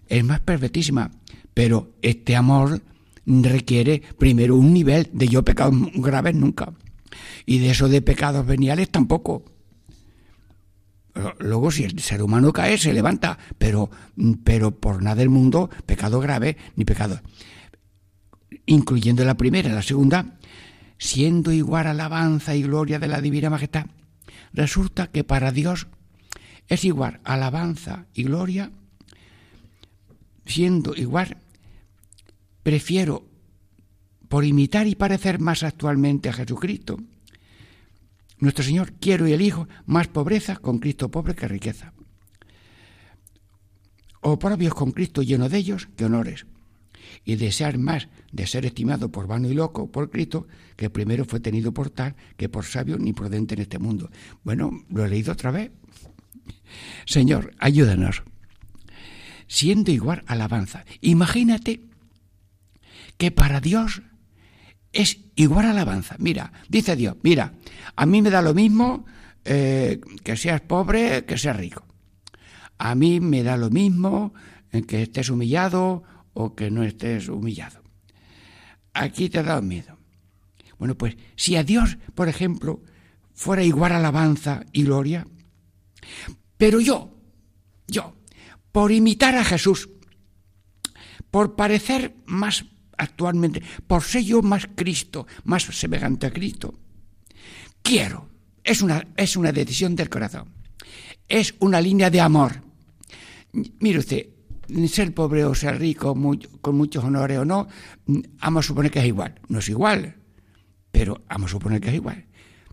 Es 0.08 0.24
más 0.24 0.40
perfectísima, 0.40 1.10
pero 1.54 1.92
este 2.02 2.36
amor 2.36 2.80
requiere 3.26 4.02
primero 4.18 4.56
un 4.56 4.72
nivel 4.72 5.10
de 5.12 5.28
yo 5.28 5.44
pecados 5.44 5.74
graves 5.94 6.34
nunca. 6.34 6.72
Y 7.44 7.58
de 7.58 7.70
eso 7.70 7.88
de 7.88 8.02
pecados 8.02 8.46
veniales 8.46 8.90
tampoco. 8.90 9.44
Luego, 11.38 11.70
si 11.70 11.84
el 11.84 11.98
ser 12.00 12.22
humano 12.22 12.52
cae, 12.52 12.76
se 12.76 12.92
levanta, 12.92 13.38
pero, 13.58 13.90
pero 14.44 14.78
por 14.78 15.02
nada 15.02 15.16
del 15.16 15.30
mundo, 15.30 15.70
pecado 15.86 16.20
grave 16.20 16.56
ni 16.76 16.84
pecado. 16.84 17.20
Incluyendo 18.66 19.24
la 19.24 19.36
primera, 19.36 19.72
la 19.72 19.82
segunda, 19.82 20.38
siendo 20.98 21.52
igual 21.52 21.86
alabanza 21.86 22.54
y 22.54 22.62
gloria 22.62 22.98
de 22.98 23.08
la 23.08 23.20
divina 23.20 23.48
majestad, 23.48 23.86
resulta 24.56 25.08
que 25.08 25.22
para 25.22 25.52
Dios 25.52 25.86
es 26.66 26.84
igual 26.84 27.20
alabanza 27.22 28.06
y 28.14 28.24
gloria, 28.24 28.72
siendo 30.46 30.94
igual, 30.96 31.36
prefiero 32.62 33.24
por 34.28 34.44
imitar 34.44 34.88
y 34.88 34.96
parecer 34.96 35.38
más 35.38 35.62
actualmente 35.62 36.28
a 36.28 36.32
Jesucristo, 36.32 36.98
nuestro 38.38 38.64
Señor, 38.64 38.92
quiero 38.94 39.28
y 39.28 39.32
elijo 39.32 39.68
más 39.86 40.08
pobreza 40.08 40.56
con 40.56 40.78
Cristo 40.78 41.10
pobre 41.10 41.34
que 41.34 41.48
riqueza. 41.48 41.92
O 44.20 44.38
propios 44.38 44.74
con 44.74 44.92
Cristo 44.92 45.22
lleno 45.22 45.48
de 45.48 45.58
ellos 45.58 45.88
que 45.96 46.04
honores. 46.04 46.46
Y 47.24 47.36
desear 47.36 47.78
más 47.78 48.08
de 48.32 48.46
ser 48.46 48.66
estimado 48.66 49.10
por 49.10 49.26
vano 49.26 49.48
y 49.48 49.54
loco 49.54 49.90
por 49.90 50.10
Cristo, 50.10 50.46
que 50.76 50.90
primero 50.90 51.24
fue 51.24 51.40
tenido 51.40 51.72
por 51.72 51.90
tal 51.90 52.14
que 52.36 52.48
por 52.48 52.64
sabio 52.64 52.98
ni 52.98 53.12
prudente 53.12 53.54
en 53.54 53.62
este 53.62 53.78
mundo. 53.78 54.10
Bueno, 54.44 54.84
lo 54.90 55.04
he 55.04 55.08
leído 55.08 55.32
otra 55.32 55.50
vez. 55.50 55.70
Señor, 57.04 57.54
ayúdanos. 57.58 58.22
Siendo 59.48 59.90
igual 59.90 60.22
alabanza. 60.26 60.84
Imagínate 61.00 61.80
que 63.16 63.30
para 63.30 63.60
Dios 63.60 64.02
es 64.92 65.18
igual 65.36 65.66
alabanza. 65.66 66.16
Mira, 66.18 66.52
dice 66.68 66.96
Dios, 66.96 67.16
mira, 67.22 67.54
a 67.94 68.06
mí 68.06 68.22
me 68.22 68.30
da 68.30 68.42
lo 68.42 68.54
mismo 68.54 69.04
eh, 69.44 70.00
que 70.24 70.36
seas 70.36 70.60
pobre 70.60 71.24
que 71.24 71.38
seas 71.38 71.56
rico. 71.56 71.84
A 72.78 72.94
mí 72.94 73.20
me 73.20 73.42
da 73.42 73.56
lo 73.56 73.70
mismo 73.70 74.34
que 74.86 75.02
estés 75.02 75.30
humillado 75.30 76.02
o 76.36 76.54
que 76.54 76.70
no 76.70 76.84
estés 76.84 77.28
humillado. 77.28 77.82
Aquí 78.92 79.30
te 79.30 79.42
da 79.42 79.60
miedo. 79.62 79.98
Bueno, 80.78 80.94
pues 80.94 81.16
si 81.34 81.56
a 81.56 81.64
Dios, 81.64 81.96
por 82.14 82.28
ejemplo, 82.28 82.82
fuera 83.32 83.64
igual 83.64 83.92
alabanza 83.92 84.64
y 84.72 84.84
gloria, 84.84 85.26
pero 86.58 86.78
yo, 86.78 87.16
yo, 87.88 88.14
por 88.70 88.92
imitar 88.92 89.34
a 89.34 89.44
Jesús, 89.44 89.88
por 91.30 91.56
parecer 91.56 92.16
más 92.26 92.66
actualmente, 92.98 93.62
por 93.86 94.02
ser 94.02 94.22
yo 94.22 94.42
más 94.42 94.68
Cristo, 94.74 95.26
más 95.44 95.64
semejante 95.64 96.26
a 96.26 96.32
Cristo. 96.32 96.78
Quiero, 97.82 98.28
es 98.62 98.82
una, 98.82 99.08
es 99.16 99.36
una 99.36 99.52
decisión 99.52 99.96
del 99.96 100.10
corazón, 100.10 100.52
es 101.28 101.54
una 101.60 101.80
línea 101.80 102.10
de 102.10 102.20
amor. 102.20 102.62
Mire 103.80 104.00
usted, 104.00 104.35
ser 104.88 105.14
pobre 105.14 105.44
o 105.44 105.54
ser 105.54 105.78
rico, 105.78 106.16
con 106.60 106.76
muchos 106.76 107.04
honores 107.04 107.38
o 107.38 107.44
no, 107.44 107.68
vamos 108.06 108.64
a 108.64 108.68
suponer 108.68 108.90
que 108.90 109.00
es 109.00 109.06
igual. 109.06 109.40
No 109.48 109.58
es 109.58 109.68
igual, 109.68 110.16
pero 110.90 111.24
vamos 111.28 111.50
a 111.50 111.52
suponer 111.52 111.80
que 111.80 111.88
es 111.88 111.94
igual. 111.94 112.26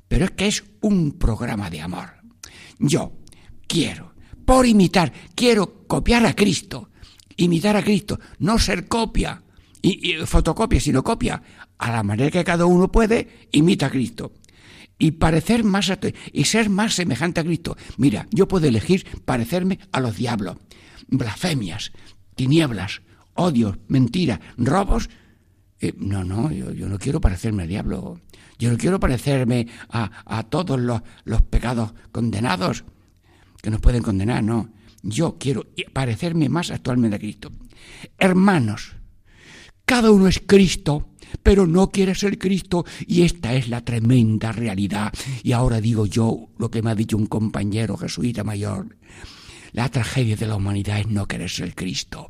Pero 0.08 0.26
es 0.26 0.32
que 0.32 0.48
es 0.48 0.64
un 0.82 1.14
programa 1.14 1.70
de 1.70 1.82
amor. 1.82 2.10
Yo 2.80 3.14
quiero, 3.68 4.14
por 4.46 4.66
imitar, 4.66 5.12
quiero 5.36 5.86
copiar 5.88 6.26
a 6.26 6.36
Cristo, 6.36 6.90
imitar 7.38 7.76
a 7.76 7.84
Cristo, 7.84 8.20
no 8.40 8.60
ser 8.60 8.88
copia, 8.88 9.44
y, 9.82 10.14
fotocopia, 10.26 10.80
sino 10.80 11.04
copia, 11.04 11.42
a 11.78 11.92
la 11.92 12.04
manera 12.04 12.32
que 12.32 12.44
cada 12.44 12.66
uno 12.66 12.92
puede, 12.92 13.48
imita 13.52 13.88
a 13.88 13.90
Cristo. 13.90 14.32
Y 14.98 15.12
parecer 15.12 15.64
más 15.64 15.92
y 16.32 16.46
ser 16.46 16.70
más 16.70 16.94
semejante 16.94 17.42
a 17.42 17.44
Cristo. 17.44 17.76
Mira, 17.98 18.28
yo 18.32 18.48
puedo 18.48 18.68
elegir 18.68 19.06
parecerme 19.26 19.80
a 19.92 20.00
los 20.00 20.16
diablos, 20.16 20.58
blasfemias, 21.18 21.92
tinieblas, 22.36 23.02
odios, 23.34 23.78
mentiras, 23.88 24.40
robos. 24.58 25.10
Eh, 25.80 25.94
no, 25.98 26.24
no, 26.24 26.52
yo, 26.52 26.88
no 26.88 26.98
quiero 26.98 27.20
parecerme 27.22 27.64
al 27.64 27.70
diablo. 27.70 28.20
Yo 28.60 28.72
no 28.72 28.78
quiero 28.78 29.00
parecerme 29.00 29.68
a, 29.90 30.12
a 30.26 30.44
todos 30.44 30.80
los, 30.80 31.02
los 31.26 31.42
pecados 31.42 31.94
condenados 32.12 32.86
que 33.62 33.70
nos 33.70 33.82
pueden 33.82 34.04
condenar, 34.04 34.44
no. 34.44 34.70
Yo 35.02 35.38
quiero 35.38 35.66
parecerme 35.92 36.50
más 36.50 36.72
actualmente 36.72 37.18
a 37.18 37.20
Cristo. 37.20 37.52
Hermanos, 38.18 38.96
cada 39.86 40.12
uno 40.12 40.28
es 40.28 40.42
Cristo, 40.46 41.10
pero 41.42 41.68
no 41.68 41.90
quiere 41.90 42.16
ser 42.16 42.38
Cristo 42.38 42.86
y 43.08 43.24
esta 43.24 43.54
es 43.54 43.68
la 43.68 43.82
tremenda 43.84 44.52
realidad. 44.52 45.12
Y 45.44 45.52
ahora 45.52 45.82
digo 45.82 46.06
yo 46.06 46.50
lo 46.58 46.70
que 46.70 46.82
me 46.82 46.92
ha 46.92 46.96
dicho 46.96 47.18
un 47.18 47.26
compañero 47.26 47.98
jesuita 47.98 48.44
mayor. 48.44 48.98
La 49.74 49.90
tragedia 49.90 50.36
de 50.36 50.48
la 50.48 50.56
humanidad 50.56 51.00
es 51.00 51.08
no 51.08 51.28
querer 51.28 51.50
ser 51.50 51.76
Cristo. 51.76 52.30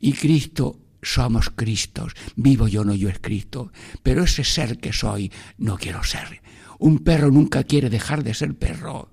Y 0.00 0.12
Cristo 0.12 0.78
somos 1.00 1.50
Cristos. 1.50 2.14
Vivo 2.36 2.68
yo, 2.68 2.84
no 2.84 2.94
yo 2.94 3.08
es 3.08 3.18
Cristo. 3.18 3.72
Pero 4.02 4.24
ese 4.24 4.44
ser 4.44 4.78
que 4.78 4.92
soy, 4.92 5.32
no 5.58 5.78
quiero 5.78 6.02
ser. 6.04 6.42
Un 6.78 6.98
perro 6.98 7.30
nunca 7.30 7.64
quiere 7.64 7.88
dejar 7.88 8.24
de 8.24 8.34
ser 8.34 8.54
perro 8.54 9.12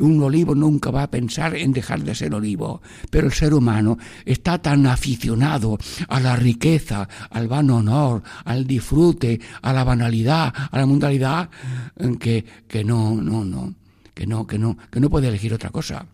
un 0.00 0.22
olivo 0.22 0.54
nunca 0.54 0.90
va 0.90 1.04
a 1.04 1.10
pensar 1.10 1.56
en 1.56 1.72
dejar 1.72 2.02
de 2.02 2.14
ser 2.14 2.34
olivo, 2.34 2.80
pero 3.10 3.26
el 3.26 3.32
ser 3.32 3.54
humano 3.54 3.98
está 4.24 4.58
tan 4.58 4.86
aficionado 4.86 5.78
a 6.08 6.20
la 6.20 6.36
riqueza, 6.36 7.08
al 7.30 7.48
vano 7.48 7.76
honor, 7.76 8.22
al 8.44 8.66
disfrute, 8.66 9.40
a 9.62 9.72
la 9.72 9.84
banalidad, 9.84 10.52
a 10.70 10.78
la 10.78 10.86
mundanalidad, 10.86 11.50
que, 12.18 12.44
que 12.66 12.84
no, 12.84 13.16
no, 13.16 13.44
no, 13.44 13.74
que 14.14 14.26
no, 14.26 14.46
que 14.46 14.58
no, 14.58 14.76
que 14.90 15.00
no 15.00 15.10
puede 15.10 15.28
elegir 15.28 15.54
otra 15.54 15.70
cosa. 15.70 16.06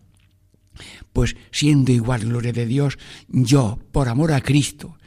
Pues 1.13 1.35
siendo 1.51 1.91
igual 1.91 2.21
gloria 2.25 2.53
de 2.53 2.65
Dios, 2.65 2.97
yo, 3.27 3.79
por 3.91 4.09
amor 4.09 4.33
a 4.33 4.41
Cristo, 4.41 4.97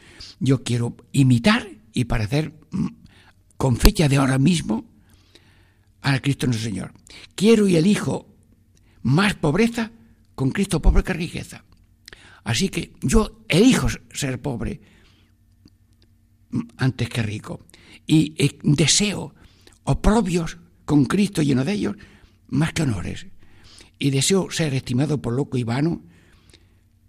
yo 0.40 0.62
quiero 0.62 0.96
imitar 1.12 1.68
y 1.92 2.04
parecer 2.04 2.54
mm, 2.70 2.86
con 3.56 3.76
fecha 3.76 4.08
de 4.08 4.16
ahora 4.16 4.38
mismo 4.38 4.84
a 6.02 6.18
Cristo 6.20 6.46
nuestro 6.46 6.68
Señor. 6.68 6.92
Quiero 7.34 7.68
y 7.68 7.76
elijo 7.76 8.34
más 9.02 9.34
pobreza 9.34 9.90
con 10.34 10.50
Cristo 10.50 10.80
pobre 10.80 11.02
que 11.02 11.12
riqueza. 11.12 11.64
Así 12.44 12.68
que 12.68 12.92
yo 13.02 13.44
elijo 13.48 13.88
ser 14.12 14.40
pobre 14.40 14.80
antes 16.76 17.08
que 17.08 17.22
rico. 17.22 17.66
Y 18.06 18.34
deseo 18.62 19.34
oprobios 19.84 20.58
con 20.84 21.04
Cristo 21.04 21.42
lleno 21.42 21.64
de 21.64 21.72
ellos 21.72 21.96
más 22.48 22.72
que 22.72 22.82
honores. 22.82 23.26
Y 23.99 24.11
deseo 24.11 24.51
ser 24.51 24.74
estimado 24.74 25.20
por 25.20 25.32
loco 25.32 25.57
y 25.57 25.64
vano 25.64 26.03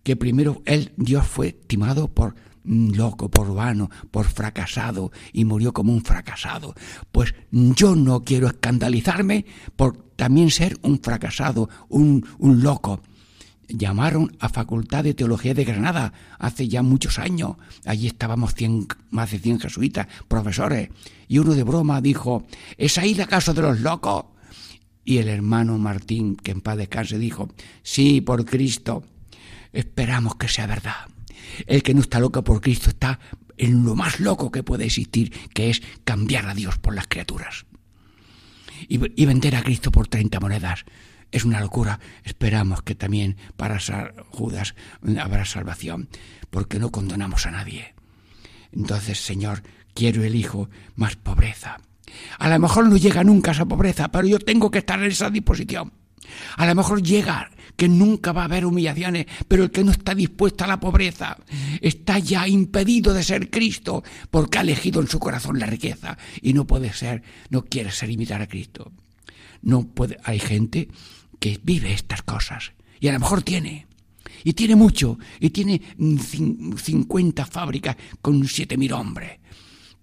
que 0.04 0.16
primero 0.16 0.62
él, 0.66 0.92
Dios, 0.98 1.28
fue 1.28 1.50
estimado 1.50 2.08
por 2.08 2.36
loco, 2.64 3.30
por 3.30 3.54
vano, 3.54 3.90
por 4.12 4.26
fracasado 4.26 5.12
y 5.34 5.46
murió 5.46 5.74
como 5.74 5.94
un 5.94 6.04
fracasado. 6.04 6.76
Pues 7.12 7.34
yo 7.52 7.96
no 7.96 8.24
quiero 8.24 8.48
escandalizarme 8.48 9.46
por 9.76 9.98
también 10.16 10.52
ser 10.52 10.78
un 10.82 11.00
fracasado, 11.00 11.70
un, 11.90 12.26
loco. 12.40 13.02
Llamaron 13.68 14.36
a 14.40 14.50
Facultad 14.50 15.04
de 15.04 15.14
Teología 15.14 15.54
de 15.54 15.64
Granada 15.64 16.12
hace 16.40 16.68
ya 16.68 16.82
muchos 16.82 17.20
años. 17.20 17.56
Allí 17.86 18.08
estábamos 18.08 18.56
más 19.12 19.32
de 19.32 19.40
100 19.40 19.60
jesuitas, 19.60 20.08
profesores. 20.28 20.90
Y 21.28 21.38
uno 21.38 21.54
de 21.54 21.64
broma 21.64 22.02
dijo, 22.02 22.46
¿es 22.78 22.98
ahí 22.98 23.14
la 23.14 23.28
casa 23.28 23.54
de 23.54 23.62
los 23.62 23.80
locos? 23.82 24.26
Y 25.10 25.18
el 25.18 25.28
hermano 25.28 25.80
Martín, 25.80 26.36
que 26.36 26.52
en 26.52 26.62
paz 26.62 26.78
descanse, 26.78 27.18
dijo, 27.18 27.50
sí, 27.82 28.22
por 28.22 28.46
Cristo. 28.46 29.04
Esperamos 29.74 30.36
que 30.36 30.48
sea 30.48 30.68
verdad. 30.68 31.08
El 31.66 31.82
que 31.82 31.96
no 31.96 32.02
está 32.02 32.20
loco 32.20 32.44
por 32.44 32.62
Cristo 32.62 32.92
está 32.92 33.20
en 33.58 33.84
lo 33.84 33.96
más 33.96 34.20
loco 34.20 34.52
que 34.52 34.62
puede 34.62 34.86
existir, 34.86 35.32
que 35.50 35.72
es 35.72 35.82
cambiar 36.04 36.46
a 36.46 36.54
Dios 36.54 36.78
por 36.78 36.94
las 36.94 37.08
criaturas. 37.08 37.66
Y, 38.88 39.00
vender 39.26 39.56
a 39.56 39.64
Cristo 39.64 39.90
por 39.92 40.08
30 40.08 40.40
monedas. 40.40 40.86
Es 41.32 41.44
una 41.44 41.60
locura. 41.60 42.00
Esperamos 42.24 42.84
que 42.84 42.94
también 42.94 43.36
para 43.58 43.80
Judas 44.30 44.76
habrá 45.20 45.44
salvación, 45.46 46.08
porque 46.52 46.78
no 46.78 46.92
condenamos 46.92 47.48
a 47.48 47.52
nadie. 47.52 47.96
Entonces, 48.72 49.20
Señor, 49.20 49.64
quiero 49.96 50.24
el 50.24 50.36
Hijo 50.36 50.70
más 50.94 51.16
pobreza. 51.16 51.80
A 52.38 52.50
lo 52.50 52.60
mejor 52.60 52.88
no 52.88 52.98
llega 52.98 53.24
nunca 53.24 53.52
esa 53.52 53.66
pobreza, 53.66 54.10
pero 54.10 54.28
yo 54.28 54.40
tengo 54.40 54.72
que 54.72 54.80
estar 54.80 55.00
en 55.00 55.12
esa 55.12 55.30
disposición. 55.30 55.92
A 56.58 56.66
lo 56.66 56.76
mejor 56.76 57.02
llega 57.02 57.50
que 57.76 57.88
nunca 57.88 58.32
va 58.32 58.42
a 58.42 58.46
haber 58.46 58.66
humillaciones, 58.66 59.26
pero 59.48 59.64
el 59.64 59.72
que 59.72 59.84
no 59.84 59.92
está 59.92 60.14
dispuesto 60.14 60.64
a 60.64 60.68
la 60.68 60.80
pobreza 60.80 61.38
está 61.82 62.20
ya 62.20 62.48
impedido 62.48 63.14
de 63.14 63.24
ser 63.24 63.50
Cristo 63.50 64.04
porque 64.30 64.58
ha 64.58 64.62
elegido 64.62 65.02
en 65.02 65.08
su 65.08 65.20
corazón 65.20 65.60
la 65.60 65.66
riqueza 65.66 66.18
y 66.42 66.54
no 66.54 66.68
puede 66.68 66.94
ser, 66.94 67.24
no 67.50 67.64
quiere 67.64 67.92
ser 67.92 68.10
imitar 68.10 68.42
a 68.42 68.48
Cristo. 68.48 68.92
No 69.62 69.88
puede, 69.88 70.18
hay 70.24 70.40
gente 70.40 70.90
que 71.40 71.60
vive 71.64 71.94
estas 71.94 72.22
cosas 72.24 72.74
y 73.00 73.08
a 73.08 73.14
lo 73.14 73.20
mejor 73.20 73.44
tiene 73.44 73.88
y 74.44 74.54
tiene 74.54 74.76
mucho 74.76 75.18
y 75.40 75.50
tiene 75.50 75.82
50 75.98 77.46
fábricas 77.46 77.96
con 78.22 78.46
7000 78.46 78.94
hombres, 78.94 79.40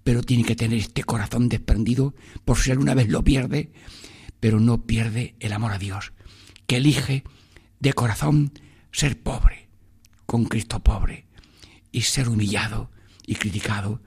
pero 0.07 0.23
tiene 0.23 0.45
que 0.45 0.55
tener 0.55 0.79
este 0.79 1.03
corazón 1.03 1.49
desprendido 1.49 2.15
por 2.45 2.59
si 2.59 2.71
alguna 2.71 2.95
vez 2.95 3.09
lo 3.09 3.25
pierde, 3.25 3.73
pero 4.39 4.61
no 4.61 4.87
pierde 4.87 5.35
el 5.41 5.53
amor 5.53 5.73
a 5.73 5.79
Dios, 5.79 6.13
que 6.69 6.77
elige 6.77 7.25
de 7.81 7.93
corazón 7.93 8.53
ser 8.93 9.21
pobre, 9.21 9.69
con 10.25 10.45
Cristo 10.45 10.79
pobre, 10.79 11.27
y 11.91 12.03
ser 12.03 12.29
humillado 12.29 12.93
y 13.27 13.35
criticado 13.35 14.01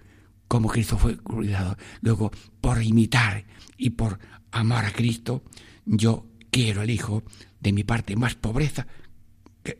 como 0.48 0.70
Cristo 0.70 0.98
fue 0.98 1.18
cuidado. 1.18 1.76
Luego, 2.00 2.32
por 2.62 2.82
imitar 2.82 3.44
y 3.76 3.90
por 3.90 4.20
amar 4.52 4.86
a 4.86 4.94
Cristo, 4.94 5.44
yo 5.86 6.26
quiero 6.50 6.82
el 6.82 6.92
Hijo 6.92 7.24
de 7.60 7.74
mi 7.74 7.84
parte 7.84 8.16
más 8.16 8.36
pobreza 8.36 8.88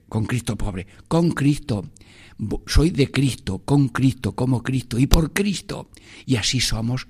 con 0.08 0.26
Cristo 0.26 0.58
pobre, 0.58 0.88
con 1.08 1.32
Cristo. 1.32 1.90
Soy 2.68 2.92
de 2.92 3.12
Cristo, 3.12 3.60
con 3.60 3.90
Cristo, 3.90 4.34
como 4.34 4.64
Cristo 4.64 4.98
y 4.98 5.08
por 5.08 5.34
Cristo. 5.34 5.90
Y 6.26 6.38
así 6.38 6.60
somos 6.60 7.08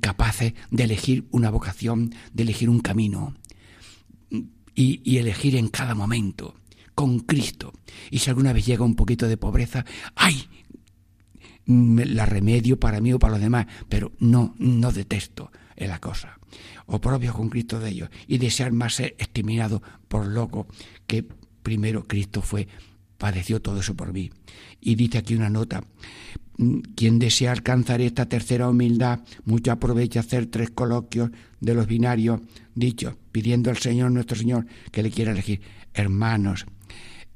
capaces 0.00 0.54
de 0.70 0.84
elegir 0.84 1.26
una 1.30 1.50
vocación, 1.50 2.14
de 2.32 2.42
elegir 2.42 2.68
un 2.68 2.80
camino 2.80 3.34
y, 4.74 5.18
elegir 5.18 5.56
en 5.56 5.68
cada 5.68 5.94
momento 5.94 6.56
con 6.94 7.20
Cristo. 7.20 7.72
Y 8.10 8.18
si 8.18 8.30
alguna 8.30 8.52
vez 8.52 8.66
llega 8.66 8.84
un 8.84 8.96
poquito 8.96 9.28
de 9.28 9.36
pobreza, 9.36 9.84
¡ay! 10.14 10.48
La 11.66 12.26
remedio 12.26 12.78
para 12.78 13.00
mí 13.00 13.12
o 13.12 13.18
para 13.18 13.32
los 13.32 13.40
demás, 13.40 13.66
pero 13.88 14.12
no, 14.18 14.54
no 14.58 14.92
detesto 14.92 15.50
la 15.76 15.98
cosa. 15.98 16.38
O 16.86 17.00
propio 17.00 17.32
con 17.32 17.48
Cristo 17.48 17.80
de 17.80 17.90
ellos. 17.90 18.10
Y 18.26 18.38
desear 18.38 18.72
más 18.72 18.94
ser 18.94 19.16
estimado 19.18 19.82
por 20.08 20.26
loco 20.26 20.66
que 21.06 21.26
primero 21.64 22.06
Cristo 22.06 22.42
fue, 22.42 22.68
padeció 23.18 23.60
todo 23.60 23.80
eso 23.80 23.96
por 23.96 24.12
mí. 24.12 24.30
Y 24.80 24.94
dice 24.94 25.18
aquí 25.18 25.34
una 25.34 25.50
nota, 25.50 25.82
quien 26.94 27.18
desea 27.18 27.50
alcanzar 27.50 28.00
esta 28.00 28.28
tercera 28.28 28.68
humildad, 28.68 29.20
mucho 29.44 29.72
aprovecha 29.72 30.20
hacer 30.20 30.46
tres 30.46 30.70
coloquios 30.70 31.30
de 31.58 31.74
los 31.74 31.88
binarios 31.88 32.40
dichos, 32.74 33.16
pidiendo 33.32 33.70
al 33.70 33.78
Señor 33.78 34.12
nuestro 34.12 34.36
Señor 34.36 34.66
que 34.92 35.02
le 35.02 35.10
quiera 35.10 35.32
elegir. 35.32 35.62
Hermanos, 35.94 36.66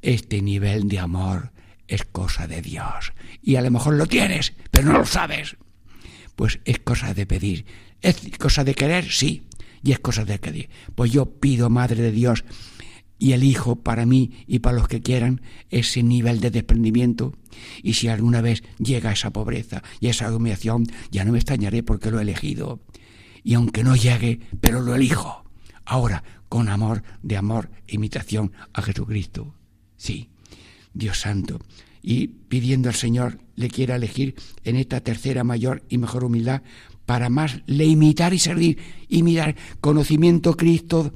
este 0.03 0.43
nivel 0.43 0.89
de 0.89 1.01
amor 1.01 1.51
es 1.89 2.05
cosa 2.05 2.47
de 2.47 2.62
Dios. 2.62 3.12
Y 3.43 3.57
a 3.57 3.62
lo 3.62 3.70
mejor 3.70 3.95
lo 3.95 4.07
tienes, 4.07 4.53
pero 4.70 4.93
no 4.93 4.99
lo 4.99 5.07
sabes. 5.07 5.57
Pues 6.37 6.61
es 6.64 6.79
cosa 6.79 7.14
de 7.14 7.26
pedir. 7.26 7.64
¿Es 8.03 8.20
cosa 8.39 8.62
de 8.62 8.74
querer? 8.74 9.11
Sí. 9.11 9.45
Y 9.83 9.93
es 9.93 9.99
cosa 10.01 10.24
de 10.24 10.39
pedir. 10.39 10.68
Pues 10.95 11.11
yo 11.11 11.26
pido, 11.26 11.70
Madre 11.70 12.03
de 12.03 12.12
Dios, 12.12 12.45
y 13.19 13.33
elijo 13.33 13.77
para 13.77 14.07
mí 14.07 14.31
y 14.47 14.61
para 14.61 14.77
los 14.77 14.89
que 14.89 15.03
quieran 15.03 15.41
ese 15.71 16.03
nivel 16.03 16.41
de 16.41 16.51
desprendimiento. 16.51 17.35
Y 17.83 17.95
si 17.95 18.09
alguna 18.09 18.41
vez 18.41 18.62
llega 18.79 19.12
esa 19.12 19.33
pobreza 19.33 19.83
y 20.01 20.09
esa 20.09 20.35
humillación, 20.35 20.87
ya 21.11 21.25
no 21.25 21.33
me 21.33 21.39
extrañaré 21.39 21.83
porque 21.83 22.11
lo 22.11 22.19
he 22.19 22.23
elegido. 22.23 22.81
Y 23.43 23.55
aunque 23.55 23.83
no 23.83 23.97
llegue, 23.97 24.41
pero 24.61 24.81
lo 24.81 24.95
elijo. 24.95 25.45
Ahora, 25.85 26.23
con 26.49 26.69
amor, 26.69 27.03
de 27.23 27.37
amor, 27.37 27.71
imitación 27.87 28.53
a 28.73 28.83
Jesucristo. 28.83 29.55
Sí, 29.97 30.29
Dios 30.95 31.21
Santo. 31.21 31.61
Y 32.03 32.29
pidiendo 32.29 32.89
al 32.89 32.95
Señor 32.95 33.39
le 33.57 33.69
quiera 33.69 33.97
elegir 33.97 34.37
en 34.64 34.77
esta 34.77 35.01
tercera 35.01 35.45
mayor 35.45 35.83
y 35.89 35.99
mejor 35.99 36.25
humildad 36.25 36.62
para 37.07 37.31
más 37.31 37.62
le 37.66 37.87
imitar 37.87 38.35
y 38.35 38.39
servir 38.39 38.79
y 39.09 39.23
mirar 39.23 39.57
conocimiento 39.81 40.57
Cristo 40.57 41.14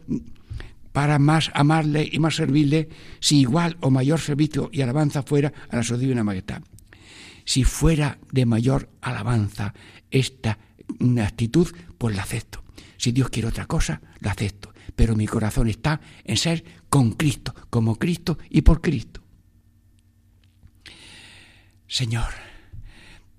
para 0.92 1.18
más 1.18 1.50
amarle 1.54 2.08
y 2.10 2.18
más 2.18 2.36
servirle, 2.36 2.88
si 3.20 3.40
igual 3.40 3.76
o 3.80 3.90
mayor 3.90 4.20
servicio 4.20 4.70
y 4.72 4.82
alabanza 4.82 5.22
fuera 5.22 5.52
a 5.70 5.76
la 5.76 5.82
su 5.82 5.96
divina 5.96 6.22
majestad. 6.22 6.62
Si 7.44 7.64
fuera 7.64 8.18
de 8.30 8.46
mayor 8.46 8.90
alabanza 9.00 9.74
esta 10.10 10.58
actitud, 11.20 11.68
pues 11.98 12.14
la 12.14 12.22
acepto. 12.22 12.62
Si 12.96 13.12
Dios 13.12 13.30
quiere 13.30 13.48
otra 13.48 13.66
cosa, 13.66 14.00
la 14.20 14.30
acepto. 14.30 14.72
Pero 14.94 15.16
mi 15.16 15.26
corazón 15.26 15.68
está 15.68 16.00
en 16.24 16.36
ser 16.36 16.64
con 16.88 17.12
Cristo, 17.12 17.54
como 17.70 17.96
Cristo 17.96 18.38
y 18.50 18.62
por 18.62 18.80
Cristo. 18.80 19.22
Señor, 21.88 22.30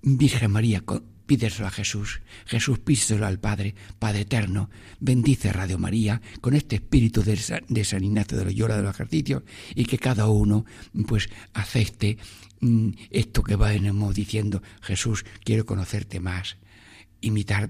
Virgen 0.01 0.51
María, 0.51 0.84
pídeselo 1.26 1.67
a 1.67 1.71
Jesús. 1.71 2.21
Jesús, 2.45 2.80
pídeselo 2.80 3.26
al 3.26 3.39
Padre, 3.39 3.76
Padre 3.99 4.21
eterno. 4.21 4.69
Bendice 4.99 5.51
Radio 5.51 5.78
María 5.78 6.21
con 6.41 6.53
este 6.53 6.76
espíritu 6.78 7.24
de, 7.24 7.38
San 7.38 8.03
Ignacio 8.03 8.38
de 8.38 8.45
Loyola 8.45 8.78
de 8.78 8.84
los 8.84 8.95
ejercicios 8.95 9.43
y 9.76 9.86
que 9.86 9.97
cada 9.97 10.28
uno 10.28 10.65
pues 11.07 11.30
acepte 11.53 12.17
mm, 12.61 12.89
esto 13.09 13.43
que 13.43 13.55
vamos 13.55 14.15
diciendo. 14.15 14.61
Jesús, 14.82 15.26
quiero 15.43 15.65
conocerte 15.65 16.19
más 16.19 16.57
imitar, 17.24 17.69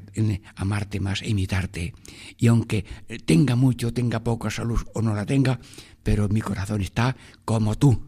amarte 0.56 1.00
más, 1.00 1.22
imitarte. 1.22 1.94
Y 2.38 2.48
aunque 2.48 2.86
tenga 3.26 3.56
mucho, 3.56 3.94
tenga 3.94 4.24
poca 4.24 4.50
salud 4.50 4.82
o 4.94 5.02
no 5.02 5.14
la 5.14 5.26
tenga, 5.26 5.60
pero 6.02 6.28
mi 6.28 6.42
corazón 6.42 6.82
está 6.82 7.16
como 7.46 7.78
tú, 7.78 8.04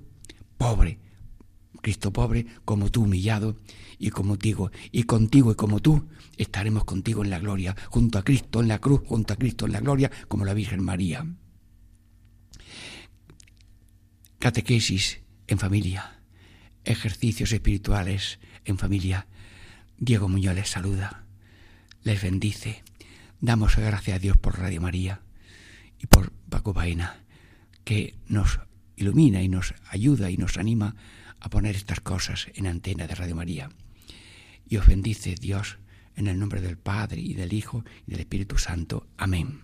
pobre, 0.58 1.00
Cristo 1.82 2.12
pobre, 2.12 2.48
como 2.66 2.90
tú 2.90 3.04
humillado, 3.04 3.58
y 3.98 4.10
como 4.10 4.38
y 4.92 5.04
contigo 5.04 5.52
y 5.52 5.56
como 5.56 5.80
tú, 5.80 6.08
estaremos 6.38 6.86
contigo 6.86 7.24
en 7.24 7.30
la 7.30 7.40
gloria, 7.40 7.76
junto 7.90 8.20
a 8.20 8.24
Cristo 8.24 8.62
en 8.62 8.68
la 8.68 8.80
cruz, 8.80 9.02
junto 9.06 9.34
a 9.34 9.38
Cristo 9.38 9.66
en 9.66 9.74
la 9.74 9.80
gloria, 9.80 10.12
como 10.28 10.46
la 10.46 10.54
Virgen 10.54 10.84
María. 10.84 11.26
Catequesis 14.40 15.22
en 15.48 15.58
familia, 15.60 16.20
ejercicios 16.84 17.52
espirituales 17.52 18.40
en 18.66 18.78
familia. 18.78 19.28
Diego 19.98 20.28
Muñoz 20.28 20.56
les 20.56 20.70
saluda, 20.70 21.26
les 22.04 22.22
bendice. 22.22 22.84
Damos 23.40 23.76
gracias 23.76 24.16
a 24.16 24.20
Dios 24.20 24.38
por 24.38 24.60
Radio 24.60 24.82
María 24.82 25.22
y 26.00 26.08
por 26.08 26.32
Paco 26.50 26.74
Baena, 26.74 27.24
que 27.84 28.16
nos 28.28 28.60
ilumina 28.96 29.42
y 29.42 29.50
nos 29.50 29.74
ayuda 29.90 30.30
y 30.30 30.38
nos 30.38 30.58
anima 30.58 30.96
a 31.40 31.50
poner 31.50 31.76
estas 31.76 32.00
cosas 32.00 32.48
en 32.56 32.68
antena 32.68 33.08
de 33.08 33.16
Radio 33.16 33.36
María 33.36 33.70
y 34.68 34.78
os 34.78 34.88
bendice 34.88 35.36
Dios 35.36 35.78
en 36.16 36.28
el 36.28 36.40
nombre 36.40 36.62
del 36.62 36.78
Padre 36.78 37.22
y 37.22 37.34
del 37.34 37.54
Hijo 37.54 37.84
y 38.08 38.12
del 38.12 38.22
Espíritu 38.22 38.58
Santo. 38.58 39.08
Amén. 39.18 39.62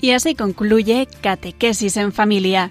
Y 0.00 0.10
así 0.10 0.34
concluye 0.34 1.08
Catequesis 1.22 1.96
en 1.96 2.12
Familia 2.12 2.70